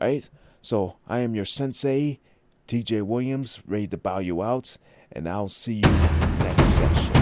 All 0.00 0.08
right. 0.08 0.28
So 0.60 0.96
I 1.08 1.18
am 1.18 1.34
your 1.34 1.44
sensei, 1.44 2.20
TJ 2.68 3.02
Williams, 3.02 3.60
ready 3.66 3.88
to 3.88 3.96
bow 3.96 4.18
you 4.18 4.42
out, 4.42 4.76
and 5.10 5.28
I'll 5.28 5.48
see 5.48 5.74
you 5.74 5.90
next 6.38 6.74
session. 6.74 7.21